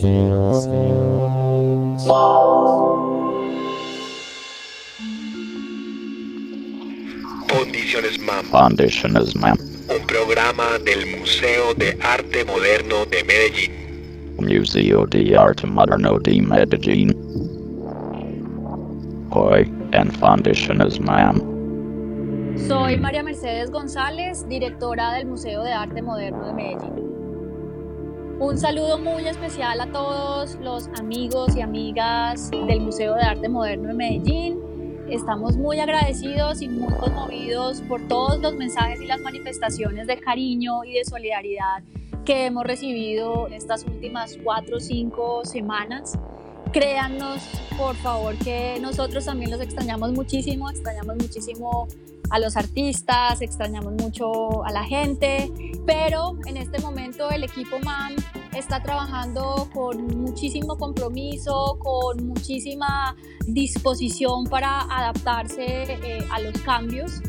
Condiciones 0.00 0.66
MAM. 8.18 8.50
Condiciones 8.50 9.36
MAM. 9.36 9.58
Un 9.90 10.06
programa 10.06 10.78
del 10.86 11.18
Museo 11.18 11.74
de 11.74 11.98
Arte 12.00 12.46
Moderno 12.46 13.04
de 13.04 13.22
Medellín. 13.24 13.72
Museo 14.38 15.06
de 15.06 15.36
Arte 15.36 15.66
Moderno 15.66 16.18
de 16.18 16.40
Medellín. 16.40 17.14
Hoy 19.30 19.70
en 19.92 20.10
Condiciones 20.18 20.98
MAM. 20.98 21.42
Soy 22.66 22.96
María 22.96 23.22
Mercedes 23.22 23.70
González, 23.70 24.48
directora 24.48 25.12
del 25.12 25.26
Museo 25.26 25.62
de 25.62 25.74
Arte 25.74 26.00
Moderno 26.00 26.46
de 26.46 26.54
Medellín. 26.54 27.09
Un 28.40 28.56
saludo 28.56 28.98
muy 28.98 29.28
especial 29.28 29.82
a 29.82 29.92
todos 29.92 30.54
los 30.62 30.88
amigos 30.98 31.54
y 31.54 31.60
amigas 31.60 32.50
del 32.50 32.80
Museo 32.80 33.14
de 33.14 33.20
Arte 33.20 33.50
Moderno 33.50 33.88
de 33.88 33.94
Medellín. 33.94 34.58
Estamos 35.10 35.58
muy 35.58 35.78
agradecidos 35.78 36.62
y 36.62 36.68
muy 36.68 36.90
conmovidos 36.94 37.82
por 37.82 38.08
todos 38.08 38.40
los 38.40 38.54
mensajes 38.54 38.98
y 39.02 39.04
las 39.04 39.20
manifestaciones 39.20 40.06
de 40.06 40.18
cariño 40.18 40.84
y 40.84 40.94
de 40.94 41.04
solidaridad 41.04 41.82
que 42.24 42.46
hemos 42.46 42.64
recibido 42.64 43.46
en 43.46 43.52
estas 43.52 43.84
últimas 43.84 44.38
cuatro 44.42 44.78
o 44.78 44.80
cinco 44.80 45.44
semanas. 45.44 46.18
Créannos, 46.72 47.42
por 47.76 47.94
favor, 47.96 48.34
que 48.38 48.78
nosotros 48.80 49.26
también 49.26 49.50
los 49.50 49.60
extrañamos 49.60 50.12
muchísimo, 50.12 50.70
extrañamos 50.70 51.16
muchísimo 51.16 51.88
a 52.30 52.38
los 52.38 52.56
artistas, 52.56 53.42
extrañamos 53.42 53.92
mucho 53.94 54.64
a 54.64 54.70
la 54.72 54.84
gente, 54.84 55.50
pero 55.84 56.38
en 56.46 56.56
este 56.56 56.80
momento 56.80 57.28
el 57.30 57.44
equipo 57.44 57.78
MAM 57.80 58.14
está 58.56 58.82
trabajando 58.82 59.68
con 59.74 60.06
muchísimo 60.18 60.76
compromiso, 60.76 61.78
con 61.80 62.26
muchísima 62.26 63.16
disposición 63.46 64.44
para 64.44 64.82
adaptarse 64.82 65.82
eh, 65.84 66.26
a 66.30 66.40
los 66.40 66.56
cambios, 66.62 67.20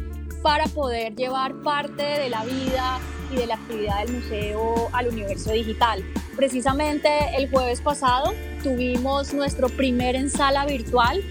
para 0.43 0.65
poder 0.65 1.15
llevar 1.15 1.61
parte 1.61 2.03
de 2.03 2.29
la 2.29 2.43
vida 2.45 2.99
y 3.31 3.35
de 3.35 3.47
la 3.47 3.55
actividad 3.55 4.05
del 4.05 4.15
museo 4.15 4.89
al 4.91 5.07
universo 5.07 5.51
digital. 5.51 6.03
Precisamente 6.35 7.09
el 7.37 7.49
jueves 7.49 7.81
pasado 7.81 8.33
tuvimos 8.63 9.33
nuestro 9.33 9.69
primer 9.69 10.15
en 10.15 10.29
sala 10.29 10.65
virtual 10.65 11.21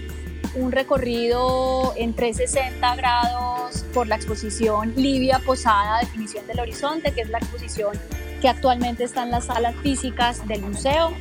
un 0.55 0.71
recorrido 0.71 1.93
en 1.95 2.13
360 2.13 2.95
grados 2.95 3.85
por 3.93 4.07
la 4.07 4.15
exposición 4.15 4.93
Livia 4.95 5.39
Posada, 5.45 5.99
Definición 5.99 6.45
del 6.47 6.59
Horizonte, 6.59 7.11
que 7.13 7.21
es 7.21 7.29
la 7.29 7.37
exposición 7.37 7.97
que 8.41 8.49
actualmente 8.49 9.03
está 9.03 9.23
en 9.23 9.31
las 9.31 9.45
salas 9.45 9.75
físicas 9.77 10.45
del 10.47 10.61
museo. 10.61 11.11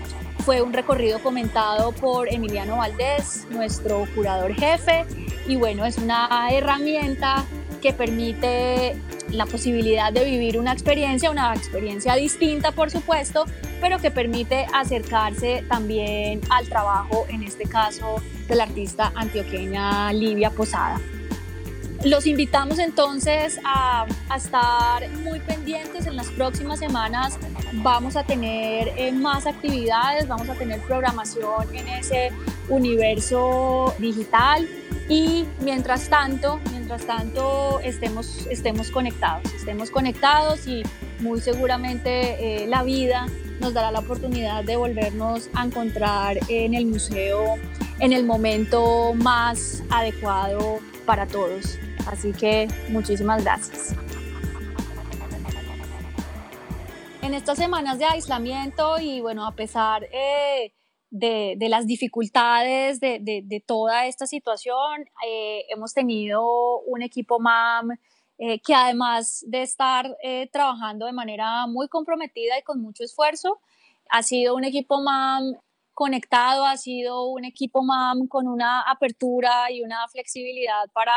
Fue 0.44 0.62
un 0.62 0.72
recorrido 0.72 1.22
comentado 1.22 1.92
por 1.92 2.32
Emiliano 2.32 2.78
Valdés, 2.78 3.46
nuestro 3.50 4.06
curador 4.14 4.54
jefe, 4.54 5.04
y 5.46 5.56
bueno, 5.56 5.84
es 5.84 5.98
una 5.98 6.48
herramienta 6.50 7.44
que 7.82 7.92
permite 7.92 8.96
la 9.32 9.46
posibilidad 9.46 10.12
de 10.12 10.24
vivir 10.24 10.58
una 10.58 10.72
experiencia, 10.72 11.30
una 11.30 11.54
experiencia 11.54 12.14
distinta 12.14 12.72
por 12.72 12.90
supuesto, 12.90 13.46
pero 13.80 13.98
que 13.98 14.10
permite 14.10 14.66
acercarse 14.72 15.64
también 15.68 16.40
al 16.50 16.68
trabajo, 16.68 17.26
en 17.28 17.42
este 17.42 17.64
caso, 17.64 18.22
de 18.48 18.56
la 18.56 18.64
artista 18.64 19.12
antioqueña 19.14 20.12
Livia 20.12 20.50
Posada. 20.50 21.00
Los 22.04 22.26
invitamos 22.26 22.78
entonces 22.78 23.60
a, 23.62 24.06
estar 24.34 25.06
muy 25.22 25.38
pendientes 25.40 26.06
en 26.06 26.16
las 26.16 26.28
próximas 26.28 26.78
semanas. 26.78 27.38
Vamos 27.74 28.16
a 28.16 28.24
tener 28.24 28.92
eh, 28.96 29.12
más 29.12 29.46
actividades, 29.46 30.26
vamos 30.26 30.48
a 30.48 30.54
tener 30.54 30.80
programación 30.80 31.74
en 31.74 31.86
ese 31.88 32.32
universo 32.70 33.94
digital 33.98 34.66
y 35.10 35.44
mientras 35.60 36.08
tanto, 36.08 36.58
mientras 36.90 37.06
tanto 37.06 37.78
estemos, 37.80 38.48
estemos 38.48 38.90
conectados, 38.90 39.54
estemos 39.54 39.92
conectados 39.92 40.66
y 40.66 40.82
muy 41.20 41.40
seguramente 41.40 42.64
eh, 42.64 42.66
la 42.66 42.82
vida 42.82 43.28
nos 43.60 43.74
dará 43.74 43.92
la 43.92 44.00
oportunidad 44.00 44.64
de 44.64 44.74
volvernos 44.74 45.50
a 45.54 45.66
encontrar 45.66 46.38
en 46.48 46.74
el 46.74 46.86
museo 46.86 47.58
en 48.00 48.12
el 48.12 48.24
momento 48.24 49.14
más 49.14 49.84
adecuado 49.90 50.80
para 51.06 51.26
todos. 51.28 51.78
Así 52.06 52.32
que 52.32 52.66
muchísimas 52.88 53.44
gracias. 53.44 53.94
En 57.22 57.34
estas 57.34 57.56
semanas 57.56 58.00
de 58.00 58.06
aislamiento 58.06 58.98
y 58.98 59.20
bueno, 59.20 59.46
a 59.46 59.54
pesar 59.54 60.08
eh, 60.10 60.72
de, 61.10 61.56
las 61.69 61.87
dificultades 61.87 63.00
de, 63.00 63.65
toda 63.66 64.06
esta 64.06 64.26
situación, 64.26 65.09
eh, 65.26 65.65
hemos 65.69 65.93
tenido 65.93 66.81
un 66.81 67.03
equipo 67.03 67.38
MAM 67.38 67.91
eh, 68.38 68.60
que 68.60 68.75
además 68.75 69.44
de 69.47 69.62
estar 69.62 70.16
trabajando 70.50 71.06
de 71.06 71.12
manera 71.12 71.66
muy 71.66 71.88
comprometida 71.88 72.59
y 72.59 72.62
con 72.62 72.81
mucho 72.81 73.04
esfuerzo, 73.04 73.60
ha 74.09 74.22
sido 74.22 74.54
un 74.54 74.65
equipo 74.65 75.00
MAM 75.00 75.56
conectado, 75.93 76.65
ha 76.65 76.76
sido 76.76 77.28
un 77.28 77.44
equipo 77.44 77.82
MAM 77.82 78.26
con 78.26 78.49
una 78.49 78.81
apertura 78.81 79.70
y 79.70 79.82
una 79.82 80.09
flexibilidad 80.09 80.88
para 80.93 81.12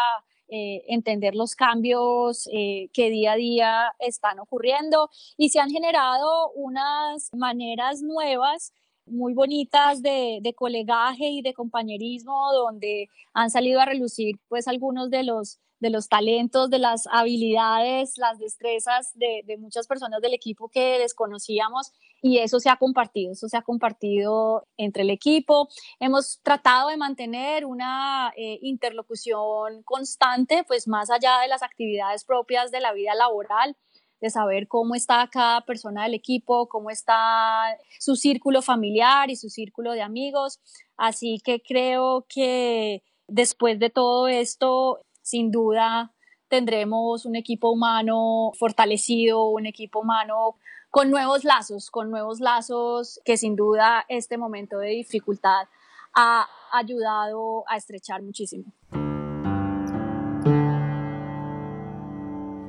eh, 0.49 0.83
entender 0.87 1.35
los 1.35 1.55
cambios 1.55 2.47
eh, 2.51 2.89
que 2.93 3.09
día 3.09 3.31
a 3.31 3.35
día 3.35 3.93
están 3.99 4.39
ocurriendo. 4.39 5.09
Y 5.37 5.49
se 5.49 5.59
han 5.59 5.69
generado 5.69 6.51
unas 6.51 7.29
maneras 7.33 8.01
nuevas 8.01 8.73
muy 9.05 9.33
bonitas 9.33 10.01
de, 10.01 10.39
de, 10.41 10.53
colegaje 10.53 11.27
y 11.27 11.41
de 11.41 11.53
compañerismo 11.53 12.51
donde 12.53 13.09
han 13.33 13.49
salido 13.49 13.79
a 13.81 13.85
relucir 13.85 14.39
pues 14.47 14.67
algunos 14.67 15.09
de 15.09 15.23
los 15.23 15.59
de 15.83 15.89
los 15.89 16.07
talentos, 16.07 16.69
de 16.69 16.79
las 16.79 17.07
habilidades, 17.11 18.17
las 18.17 18.39
destrezas 18.39 19.11
de, 19.15 19.43
muchas 19.59 19.85
personas 19.85 20.21
del 20.21 20.33
equipo 20.33 20.69
que 20.69 20.97
desconocíamos 20.97 21.91
y 22.21 22.37
eso 22.37 22.61
se 22.61 22.69
ha 22.69 22.77
compartido, 22.77 23.33
eso 23.33 23.49
se 23.49 23.57
ha 23.57 23.61
compartido 23.61 24.65
entre 24.77 25.03
el 25.03 25.09
equipo. 25.09 25.67
Hemos 25.99 26.39
tratado 26.41 26.87
de 26.87 26.95
mantener 26.95 27.65
una 27.65 28.31
eh, 28.37 28.59
interlocución 28.61 29.83
constante, 29.83 30.63
pues 30.65 30.87
más 30.87 31.11
allá 31.11 31.39
de 31.39 31.49
las 31.49 31.63
actividades 31.63 32.23
propias 32.23 32.71
de 32.71 32.79
la 32.79 32.93
vida 32.93 33.13
laboral 33.13 33.75
de 34.23 34.29
saber 34.29 34.69
cómo 34.69 34.95
está 34.95 35.27
cada 35.27 35.59
persona 35.65 36.03
del 36.03 36.13
equipo, 36.13 36.69
cómo 36.69 36.89
está 36.89 37.77
su 37.99 38.15
círculo 38.15 38.61
familiar 38.61 39.29
y 39.29 39.35
su 39.35 39.49
círculo 39.49 39.91
de 39.91 40.01
amigos. 40.01 40.61
Así 40.95 41.41
que 41.43 41.61
creo 41.61 42.25
que 42.29 43.03
después 43.27 43.79
de 43.79 43.89
todo 43.89 44.29
esto 44.29 45.01
sin 45.21 45.51
duda 45.51 46.13
tendremos 46.47 47.25
un 47.25 47.35
equipo 47.35 47.69
humano 47.69 48.53
fortalecido, 48.57 49.43
un 49.43 49.65
equipo 49.65 49.99
humano 49.99 50.55
con 50.89 51.11
nuevos 51.11 51.43
lazos, 51.43 51.91
con 51.91 52.09
nuevos 52.09 52.39
lazos 52.39 53.19
que 53.25 53.35
sin 53.35 53.57
duda 53.57 54.05
este 54.07 54.37
momento 54.37 54.77
de 54.77 54.91
dificultad 54.91 55.67
ha 56.13 56.47
ayudado 56.71 57.65
a 57.67 57.75
estrechar 57.75 58.21
muchísimo. 58.21 58.71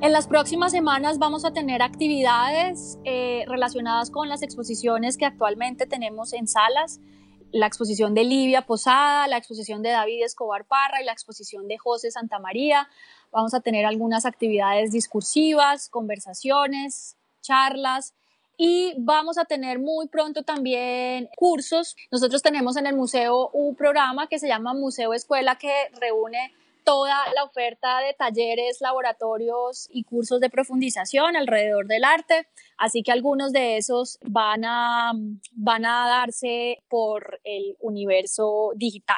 En 0.05 0.11
las 0.11 0.27
próximas 0.27 0.71
semanas 0.71 1.17
vamos 1.17 1.45
a 1.45 1.51
tener 1.51 1.81
actividades 1.81 2.99
eh, 3.05 3.43
relacionadas 3.47 4.11
con 4.11 4.29
las 4.29 4.43
exposiciones 4.43 5.17
que 5.17 5.25
actualmente 5.25 5.87
tenemos 5.87 6.31
en 6.33 6.47
salas 6.47 6.99
la 7.51 7.65
exposición 7.65 8.13
de 8.13 8.23
Livia 8.23 8.67
Posada, 8.67 9.27
la 9.27 9.37
exposición 9.37 9.81
de 9.81 9.89
David 9.89 10.23
Escobar 10.23 10.65
Parra 10.65 11.01
y 11.01 11.05
la 11.05 11.11
exposición 11.11 11.67
de 11.67 11.79
José 11.79 12.11
Santa 12.11 12.37
María. 12.37 12.87
Vamos 13.31 13.55
a 13.55 13.61
tener 13.61 13.83
algunas 13.87 14.27
actividades 14.27 14.91
discursivas, 14.91 15.89
conversaciones, 15.89 17.17
charlas 17.41 18.13
y 18.57 18.93
vamos 18.99 19.39
a 19.39 19.45
tener 19.45 19.79
muy 19.79 20.07
pronto 20.07 20.43
también 20.43 21.29
cursos. 21.35 21.95
Nosotros 22.11 22.43
tenemos 22.43 22.77
en 22.77 22.85
el 22.85 22.95
museo 22.95 23.49
un 23.53 23.73
programa 23.73 24.27
que 24.27 24.37
se 24.37 24.47
llama 24.47 24.75
Museo 24.75 25.15
Escuela 25.15 25.55
que 25.55 25.73
reúne 25.99 26.53
toda 26.85 27.17
la 27.33 27.43
oferta 27.43 27.99
de 27.99 28.13
talleres, 28.13 28.79
laboratorios 28.79 29.89
y 29.91 30.03
cursos 30.03 30.39
de 30.39 30.49
profundización 30.49 31.35
alrededor 31.35 31.87
del 31.87 32.03
arte. 32.05 32.47
Así 32.77 33.03
que 33.03 33.11
algunos 33.11 33.51
de 33.51 33.77
esos 33.77 34.19
van 34.23 34.63
a, 34.63 35.11
van 35.51 35.85
a 35.85 36.07
darse 36.07 36.83
por 36.87 37.41
el 37.43 37.75
universo 37.79 38.71
digital. 38.75 39.17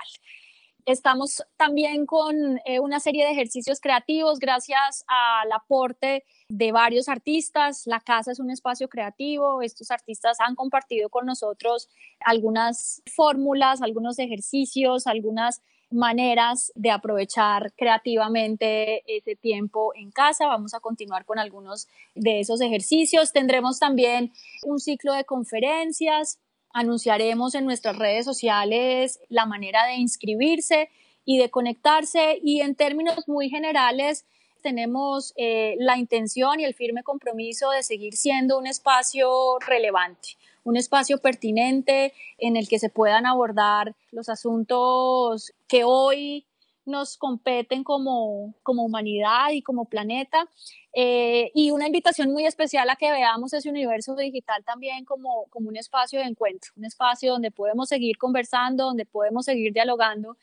Estamos 0.86 1.44
también 1.58 2.06
con 2.06 2.62
eh, 2.64 2.80
una 2.80 3.02
serie 3.02 3.26
de 3.26 3.32
ejercicios 3.32 3.82
creativos 3.82 4.40
gracias 4.40 5.04
al 5.10 5.52
aporte 5.52 6.24
de 6.48 6.72
varios 6.72 7.10
artistas. 7.10 7.84
La 7.88 8.00
casa 8.00 8.32
es 8.32 8.40
un 8.40 8.50
espacio 8.50 8.88
creativo. 8.88 9.62
Estos 9.62 9.92
artistas 9.92 10.38
han 10.40 10.56
compartido 10.56 11.10
con 11.10 11.26
nosotros 11.26 11.90
algunas 12.22 13.04
fórmulas, 13.14 13.82
algunos 13.82 14.18
ejercicios, 14.18 15.08
algunas 15.08 15.62
maneras 15.90 16.72
de 16.76 16.92
aprovechar 16.92 17.74
creativamente 17.74 19.04
ese 19.08 19.36
tiempo 19.36 19.94
en 19.96 20.12
casa. 20.12 20.48
Vamos 20.48 20.74
a 20.74 20.80
continuar 20.80 21.26
con 21.26 21.40
algunos 21.40 21.88
de 22.16 22.40
esos 22.40 22.62
ejercicios. 22.62 23.32
Tendremos 23.32 23.80
también 23.80 24.32
un 24.64 24.80
ciclo 24.80 25.14
de 25.14 25.24
conferencias 25.24 26.40
anunciaremos 26.78 27.56
en 27.56 27.66
nuestras 27.66 27.98
redes 27.98 28.26
sociales 28.26 29.20
la 29.30 29.46
manera 29.46 29.86
de 29.88 29.96
inscribirse 29.96 30.90
y 31.26 31.40
de 31.40 31.50
conectarse 31.50 32.40
y 32.44 32.62
en 32.62 32.76
términos 32.76 33.28
muy 33.28 33.50
generales 33.50 34.26
tenemos 34.62 35.34
eh, 35.38 35.76
la 35.80 35.98
intención 35.98 36.60
y 36.60 36.66
el 36.66 36.74
firme 36.74 37.04
compromiso 37.04 37.72
de 37.72 37.84
seguir 37.84 38.16
siendo 38.16 38.58
un 38.58 38.68
espacio 38.68 39.58
relevante, 39.60 40.38
un 40.68 40.76
espacio 40.76 41.20
pertinente 41.20 42.14
en 42.38 42.58
el 42.58 42.68
que 42.68 42.78
se 42.78 42.90
puedan 42.90 43.26
abordar 43.26 43.96
los 44.12 44.28
asuntos 44.28 45.54
que 45.66 45.86
hoy 45.86 46.46
nos 46.84 47.16
competen 47.16 47.86
como, 47.86 48.54
como 48.64 48.84
humanidad 48.84 49.52
y 49.54 49.62
como 49.62 49.86
planeta. 49.86 50.50
Eh, 50.92 51.52
y 51.54 51.72
una 51.72 51.88
invitación 51.88 52.34
muy 52.34 52.46
especial 52.46 52.90
a 52.90 52.98
que 52.98 53.10
veamos 53.10 53.54
ese 53.54 53.70
universo 53.70 54.14
digital 54.18 54.66
también 54.66 55.06
como, 55.06 55.46
como 55.52 55.70
un 55.70 55.78
espacio 55.78 56.20
de 56.20 56.26
encuentro, 56.26 56.74
un 56.76 56.84
espacio 56.84 57.32
donde 57.32 57.52
podemos 57.52 57.88
seguir 57.88 58.18
conversando, 58.18 58.88
donde 58.88 59.06
podemos 59.06 59.46
seguir 59.46 59.72
dialogando 59.72 60.36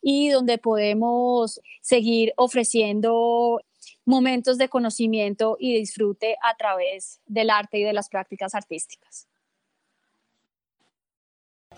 y 0.00 0.30
donde 0.30 0.56
podemos 0.56 1.60
seguir 1.82 2.32
ofreciendo 2.38 3.60
momentos 4.06 4.56
de 4.56 4.70
conocimiento 4.70 5.58
y 5.60 5.76
disfrute 5.76 6.38
a 6.42 6.56
través 6.56 7.20
del 7.26 7.50
arte 7.50 7.78
y 7.78 7.82
de 7.82 7.92
las 7.92 8.08
prácticas 8.08 8.54
artísticas. 8.54 9.28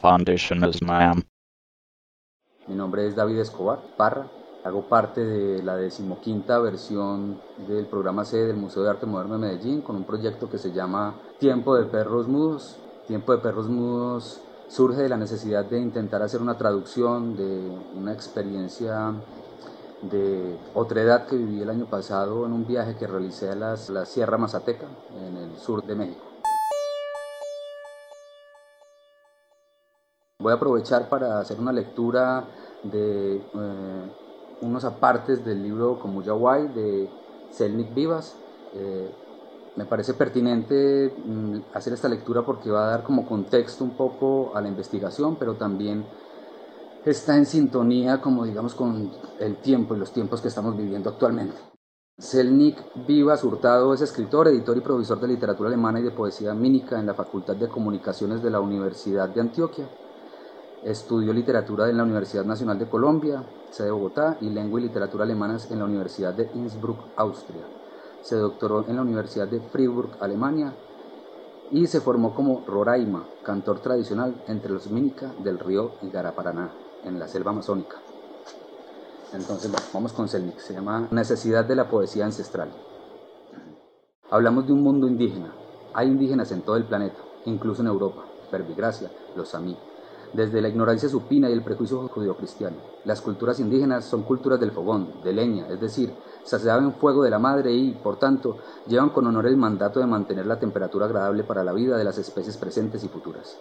Foundation 0.01 0.65
is 0.65 0.81
ma'am. 0.81 1.23
Mi 2.69 2.75
nombre 2.77 3.07
es 3.07 3.17
David 3.17 3.41
Escobar 3.41 3.81
Parra. 3.97 4.29
Hago 4.65 4.89
parte 4.89 5.25
de 5.25 5.63
la 5.63 5.77
decimoquinta 5.77 6.59
versión 6.61 7.41
del 7.67 7.87
programa 7.87 8.25
C 8.25 8.37
del 8.37 8.57
Museo 8.57 8.83
de 8.85 8.91
Arte 8.91 9.07
Moderno 9.07 9.35
de 9.35 9.47
Medellín 9.47 9.81
con 9.83 9.97
un 9.97 10.05
proyecto 10.05 10.49
que 10.49 10.59
se 10.59 10.73
llama 10.73 11.15
Tiempo 11.39 11.75
de 11.77 11.87
Perros 11.87 12.29
Mudos. 12.29 12.77
Tiempo 13.09 13.33
de 13.33 13.39
Perros 13.39 13.69
Mudos 13.69 14.41
surge 14.69 15.03
de 15.03 15.09
la 15.09 15.17
necesidad 15.17 15.65
de 15.65 15.81
intentar 15.81 16.23
hacer 16.23 16.43
una 16.43 16.57
traducción 16.57 17.37
de 17.37 17.77
una 17.97 18.13
experiencia 18.13 19.15
de 20.03 20.59
otra 20.75 21.03
edad 21.03 21.27
que 21.27 21.37
viví 21.37 21.61
el 21.61 21.71
año 21.71 21.87
pasado 21.87 22.47
en 22.47 22.53
un 22.53 22.67
viaje 22.67 22.97
que 22.97 23.07
realicé 23.07 23.51
a 23.51 23.57
la 23.57 24.05
Sierra 24.05 24.39
Mazateca, 24.39 24.87
en 25.17 25.37
el 25.37 25.57
sur 25.57 25.83
de 25.83 25.95
México. 25.97 26.28
Voy 30.49 30.55
a 30.55 30.57
aprovechar 30.57 31.11
para 31.11 31.41
hacer 31.41 31.61
una 31.61 31.73
lectura 31.73 32.43
de 32.83 33.37
eh, 33.37 34.13
unos 34.63 34.83
apartes 34.83 35.45
del 35.45 35.63
libro 35.63 36.01
Yaguay 36.25 36.69
de 36.69 37.11
Selnik 37.51 37.93
Vivas. 37.93 38.35
Eh, 38.73 39.11
me 39.77 39.85
parece 39.85 40.15
pertinente 40.15 41.15
mm, 41.23 41.57
hacer 41.75 41.93
esta 41.93 42.09
lectura 42.09 42.47
porque 42.47 42.71
va 42.71 42.87
a 42.87 42.91
dar 42.93 43.03
como 43.03 43.27
contexto 43.27 43.85
un 43.85 43.91
poco 43.91 44.53
a 44.55 44.63
la 44.63 44.69
investigación, 44.69 45.37
pero 45.37 45.57
también 45.57 46.07
está 47.05 47.37
en 47.37 47.45
sintonía, 47.45 48.23
como 48.23 48.47
digamos, 48.47 48.75
con 48.75 49.13
el 49.41 49.57
tiempo 49.57 49.95
y 49.95 49.99
los 49.99 50.13
tiempos 50.13 50.41
que 50.41 50.49
estamos 50.49 50.75
viviendo 50.79 51.11
actualmente. 51.11 51.59
Selnik 52.17 52.79
Vivas 53.07 53.45
Hurtado 53.45 53.93
es 53.93 54.01
escritor, 54.01 54.49
editor 54.49 54.79
y 54.79 54.81
profesor 54.81 55.21
de 55.21 55.29
literatura 55.29 55.69
alemana 55.69 56.01
y 56.01 56.05
de 56.05 56.11
poesía 56.11 56.55
mínica 56.55 56.99
en 56.99 57.05
la 57.05 57.13
Facultad 57.13 57.55
de 57.55 57.69
Comunicaciones 57.69 58.43
de 58.43 58.49
la 58.49 58.61
Universidad 58.61 59.29
de 59.29 59.43
Antioquia. 59.43 59.87
Estudió 60.85 61.33
literatura 61.33 61.89
en 61.91 61.97
la 61.97 62.05
Universidad 62.05 62.45
Nacional 62.45 62.79
de 62.79 62.89
Colombia, 62.89 63.45
sede 63.71 63.87
de 63.87 63.93
Bogotá, 63.93 64.39
y 64.41 64.49
lengua 64.49 64.79
y 64.79 64.85
literatura 64.85 65.25
alemanas 65.25 65.71
en 65.71 65.81
la 65.81 65.85
Universidad 65.85 66.35
de 66.35 66.49
Innsbruck, 66.55 67.01
Austria. 67.17 67.63
Se 68.23 68.37
doctoró 68.37 68.87
en 68.87 68.97
la 68.97 69.03
Universidad 69.03 69.49
de 69.49 69.61
Fribourg, 69.61 70.11
Alemania, 70.21 70.73
y 71.71 71.87
se 71.87 72.01
formó 72.01 72.35
como 72.35 72.65
Roraima, 72.67 73.27
cantor 73.43 73.81
tradicional 73.81 74.43
entre 74.47 74.73
los 74.73 74.91
Mínica 74.91 75.33
del 75.43 75.59
río 75.59 75.93
Igaraparaná, 76.03 76.73
en 77.05 77.19
la 77.19 77.27
selva 77.27 77.51
amazónica. 77.51 77.97
Entonces, 79.33 79.71
vamos 79.93 80.13
con 80.13 80.29
Selnik. 80.29 80.59
Se 80.59 80.73
llama 80.73 81.09
Necesidad 81.11 81.65
de 81.65 81.77
la 81.77 81.91
poesía 81.91 82.25
ancestral. 82.25 82.71
Hablamos 84.31 84.67
de 84.67 84.73
un 84.73 84.83
mundo 84.83 85.07
indígena. 85.07 85.53
Hay 85.93 86.09
indígenas 86.09 86.53
en 86.53 86.63
todo 86.63 86.77
el 86.77 86.85
planeta, 86.85 87.19
incluso 87.45 87.83
en 87.83 87.89
Europa. 87.89 88.25
Verbigracia, 88.51 89.11
los 89.37 89.51
Samí, 89.51 89.77
desde 90.33 90.61
la 90.61 90.69
ignorancia 90.69 91.09
supina 91.09 91.49
y 91.49 91.53
el 91.53 91.63
prejuicio 91.63 92.09
judío-cristiano. 92.09 92.77
Las 93.05 93.21
culturas 93.21 93.61
indígenas 93.61 94.05
son 94.05 94.23
culturas 94.23 94.61
del 94.61 94.73
fogón, 94.73 95.23
de 95.23 95.33
leña, 95.33 95.69
es 95.69 95.81
decir, 95.81 96.13
saciaban 96.45 96.95
fuego 96.95 97.23
de 97.23 97.31
la 97.31 97.39
madre 97.39 97.73
y, 97.73 97.93
por 97.93 98.19
tanto, 98.19 98.57
llevan 98.87 99.11
con 99.11 99.27
honor 99.27 99.47
el 99.47 99.57
mandato 99.57 100.01
de 100.01 100.07
mantener 100.07 100.47
la 100.47 100.59
temperatura 100.59 101.07
agradable 101.07 101.45
para 101.45 101.65
la 101.65 101.73
vida 101.73 101.97
de 101.97 102.05
las 102.05 102.19
especies 102.19 102.57
presentes 102.57 103.05
y 103.05 103.09
futuras. 103.09 103.59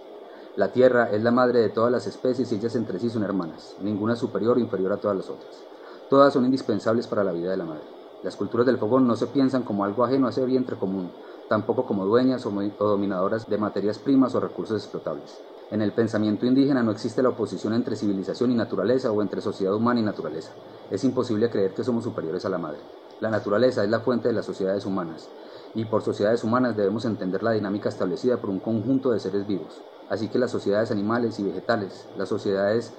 La 0.55 0.71
tierra 0.71 1.11
es 1.11 1.21
la 1.21 1.31
madre 1.31 1.59
de 1.59 1.69
todas 1.69 1.91
las 1.91 2.07
especies 2.07 2.51
y 2.51 2.55
ellas 2.55 2.75
entre 2.75 2.99
sí 2.99 3.09
son 3.09 3.23
hermanas, 3.23 3.75
ninguna 3.81 4.15
superior 4.15 4.57
o 4.57 4.59
inferior 4.59 4.93
a 4.93 4.97
todas 4.97 5.17
las 5.17 5.29
otras. 5.29 5.63
Todas 6.09 6.33
son 6.33 6.45
indispensables 6.45 7.05
para 7.07 7.23
la 7.23 7.31
vida 7.31 7.51
de 7.51 7.57
la 7.57 7.65
madre. 7.65 7.83
Las 8.23 8.35
culturas 8.35 8.65
del 8.65 8.79
fogón 8.79 9.05
no 9.05 9.15
se 9.15 9.27
piensan 9.27 9.61
como 9.63 9.83
algo 9.83 10.03
ajeno 10.03 10.25
a 10.25 10.31
ese 10.31 10.43
vientre 10.45 10.75
común, 10.75 11.11
tampoco 11.47 11.85
como 11.85 12.05
dueñas 12.05 12.45
o 12.45 12.51
dominadoras 12.79 13.47
de 13.47 13.57
materias 13.57 13.99
primas 13.99 14.33
o 14.33 14.39
recursos 14.39 14.81
explotables. 14.81 15.39
En 15.69 15.81
el 15.81 15.91
pensamiento 15.91 16.45
indígena 16.45 16.81
no 16.81 16.91
existe 16.91 17.21
la 17.21 17.29
oposición 17.29 17.73
entre 17.73 17.97
civilización 17.97 18.51
y 18.51 18.55
naturaleza 18.55 19.11
o 19.11 19.21
entre 19.21 19.41
sociedad 19.41 19.75
humana 19.75 19.99
y 19.99 20.03
naturaleza. 20.03 20.53
Es 20.89 21.03
imposible 21.03 21.49
creer 21.49 21.73
que 21.73 21.83
somos 21.83 22.05
superiores 22.05 22.45
a 22.45 22.49
la 22.49 22.57
madre. 22.57 22.79
La 23.19 23.29
naturaleza 23.29 23.83
es 23.83 23.89
la 23.89 23.99
fuente 23.99 24.29
de 24.29 24.33
las 24.33 24.45
sociedades 24.45 24.85
humanas, 24.85 25.27
y 25.75 25.83
por 25.83 26.03
sociedades 26.03 26.45
humanas 26.45 26.77
debemos 26.77 27.03
entender 27.03 27.43
la 27.43 27.51
dinámica 27.51 27.89
establecida 27.89 28.37
por 28.37 28.49
un 28.49 28.59
conjunto 28.59 29.11
de 29.11 29.19
seres 29.19 29.45
vivos. 29.45 29.81
Así 30.09 30.29
que 30.29 30.39
las 30.39 30.51
sociedades 30.51 30.89
animales 30.89 31.37
y 31.37 31.43
vegetales, 31.43 32.07
las 32.15 32.29
sociedades 32.29 32.93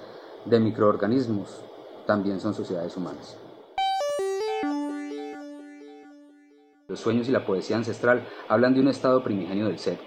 de 0.45 0.59
microorganismos, 0.59 1.63
también 2.05 2.39
son 2.39 2.53
sociedades 2.53 2.95
humanas. 2.95 3.35
Los 6.87 6.99
sueños 6.99 7.27
y 7.27 7.31
la 7.31 7.47
poesía 7.47 7.77
ancestral 7.77 8.27
hablan 8.47 8.75
de 8.75 8.81
un 8.81 8.89
estado 8.89 9.23
primigenio 9.23 9.65
del 9.65 9.79
ser, 9.79 9.99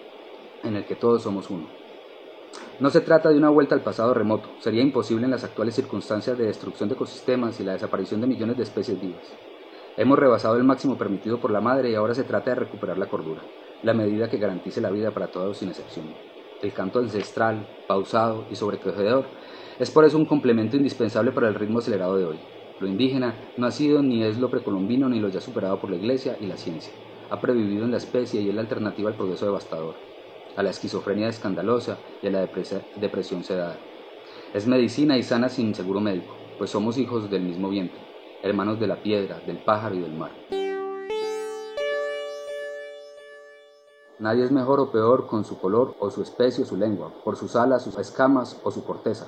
en 0.62 0.76
el 0.76 0.86
que 0.86 0.94
todos 0.94 1.22
somos 1.24 1.50
uno. 1.50 1.81
No 2.80 2.90
se 2.90 3.02
trata 3.02 3.28
de 3.28 3.36
una 3.36 3.50
vuelta 3.50 3.74
al 3.74 3.82
pasado 3.82 4.14
remoto, 4.14 4.48
sería 4.58 4.82
imposible 4.82 5.26
en 5.26 5.30
las 5.30 5.44
actuales 5.44 5.74
circunstancias 5.74 6.38
de 6.38 6.46
destrucción 6.46 6.88
de 6.88 6.94
ecosistemas 6.94 7.60
y 7.60 7.64
la 7.64 7.74
desaparición 7.74 8.20
de 8.20 8.26
millones 8.26 8.56
de 8.56 8.62
especies 8.62 8.98
vivas. 9.00 9.36
Hemos 9.96 10.18
rebasado 10.18 10.56
el 10.56 10.64
máximo 10.64 10.96
permitido 10.96 11.38
por 11.38 11.52
la 11.52 11.60
madre 11.60 11.90
y 11.90 11.94
ahora 11.94 12.14
se 12.14 12.24
trata 12.24 12.50
de 12.50 12.56
recuperar 12.56 12.96
la 12.96 13.08
cordura, 13.08 13.42
la 13.82 13.92
medida 13.92 14.30
que 14.30 14.38
garantice 14.38 14.80
la 14.80 14.90
vida 14.90 15.12
para 15.12 15.28
todos 15.28 15.58
sin 15.58 15.68
excepción. 15.68 16.14
El 16.62 16.72
canto 16.72 16.98
ancestral, 16.98 17.66
pausado 17.86 18.46
y 18.50 18.56
sobrecogedor, 18.56 19.26
es 19.78 19.90
por 19.90 20.06
eso 20.06 20.16
un 20.16 20.26
complemento 20.26 20.76
indispensable 20.76 21.30
para 21.32 21.48
el 21.48 21.54
ritmo 21.54 21.80
acelerado 21.80 22.16
de 22.16 22.24
hoy. 22.24 22.38
Lo 22.80 22.88
indígena 22.88 23.52
no 23.56 23.66
ha 23.66 23.70
sido 23.70 24.02
ni 24.02 24.24
es 24.24 24.38
lo 24.38 24.50
precolombino 24.50 25.08
ni 25.08 25.20
lo 25.20 25.28
ya 25.28 25.40
superado 25.40 25.78
por 25.78 25.90
la 25.90 25.96
iglesia 25.96 26.38
y 26.40 26.46
la 26.46 26.56
ciencia. 26.56 26.94
Ha 27.28 27.40
previvido 27.40 27.84
en 27.84 27.90
la 27.90 27.98
especie 27.98 28.40
y 28.40 28.48
es 28.48 28.54
la 28.54 28.62
alternativa 28.62 29.10
al 29.10 29.16
progreso 29.16 29.44
devastador 29.44 30.11
a 30.56 30.62
la 30.62 30.70
esquizofrenia 30.70 31.28
escandalosa 31.28 31.98
y 32.22 32.28
a 32.28 32.30
la 32.30 32.48
depresión 32.96 33.44
sedada. 33.44 33.78
Es 34.54 34.66
medicina 34.66 35.16
y 35.16 35.22
sana 35.22 35.48
sin 35.48 35.74
seguro 35.74 36.00
médico, 36.00 36.36
pues 36.58 36.70
somos 36.70 36.98
hijos 36.98 37.30
del 37.30 37.42
mismo 37.42 37.68
viento, 37.68 37.96
hermanos 38.42 38.78
de 38.78 38.86
la 38.86 38.96
piedra, 39.02 39.40
del 39.46 39.58
pájaro 39.58 39.94
y 39.94 40.00
del 40.00 40.12
mar. 40.12 40.30
Nadie 44.18 44.44
es 44.44 44.52
mejor 44.52 44.78
o 44.78 44.92
peor 44.92 45.26
con 45.26 45.44
su 45.44 45.58
color 45.58 45.96
o 45.98 46.10
su 46.10 46.22
especie 46.22 46.62
o 46.64 46.66
su 46.66 46.76
lengua, 46.76 47.12
por 47.24 47.36
sus 47.36 47.56
alas, 47.56 47.82
sus 47.82 47.98
escamas 47.98 48.60
o 48.62 48.70
su 48.70 48.84
corteza. 48.84 49.26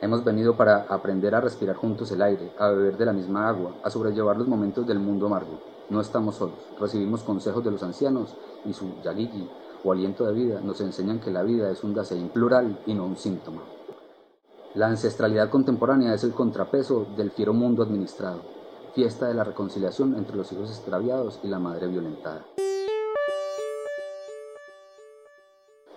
Hemos 0.00 0.22
venido 0.22 0.56
para 0.56 0.82
aprender 0.88 1.34
a 1.34 1.40
respirar 1.40 1.76
juntos 1.76 2.10
el 2.12 2.22
aire, 2.22 2.52
a 2.58 2.68
beber 2.68 2.96
de 2.96 3.06
la 3.06 3.12
misma 3.12 3.48
agua, 3.48 3.74
a 3.82 3.90
sobrellevar 3.90 4.36
los 4.36 4.46
momentos 4.46 4.86
del 4.86 4.98
mundo 4.98 5.26
amargo. 5.26 5.60
No 5.90 6.00
estamos 6.00 6.36
solos, 6.36 6.58
recibimos 6.78 7.22
consejos 7.22 7.64
de 7.64 7.70
los 7.70 7.82
ancianos 7.82 8.36
y 8.64 8.72
su 8.72 9.00
yagigi 9.02 9.48
o 9.84 9.92
aliento 9.92 10.26
de 10.26 10.32
vida 10.32 10.60
nos 10.60 10.80
enseñan 10.80 11.20
que 11.20 11.30
la 11.30 11.42
vida 11.42 11.70
es 11.70 11.84
un 11.84 11.94
dasein 11.94 12.28
plural 12.28 12.78
y 12.86 12.94
no 12.94 13.04
un 13.04 13.16
síntoma. 13.16 13.62
La 14.74 14.86
ancestralidad 14.86 15.50
contemporánea 15.50 16.14
es 16.14 16.24
el 16.24 16.32
contrapeso 16.32 17.06
del 17.16 17.30
fiero 17.30 17.52
mundo 17.52 17.82
administrado, 17.82 18.40
fiesta 18.94 19.28
de 19.28 19.34
la 19.34 19.44
reconciliación 19.44 20.16
entre 20.16 20.36
los 20.36 20.50
hijos 20.52 20.70
extraviados 20.70 21.40
y 21.42 21.48
la 21.48 21.58
madre 21.58 21.88
violentada. 21.88 22.44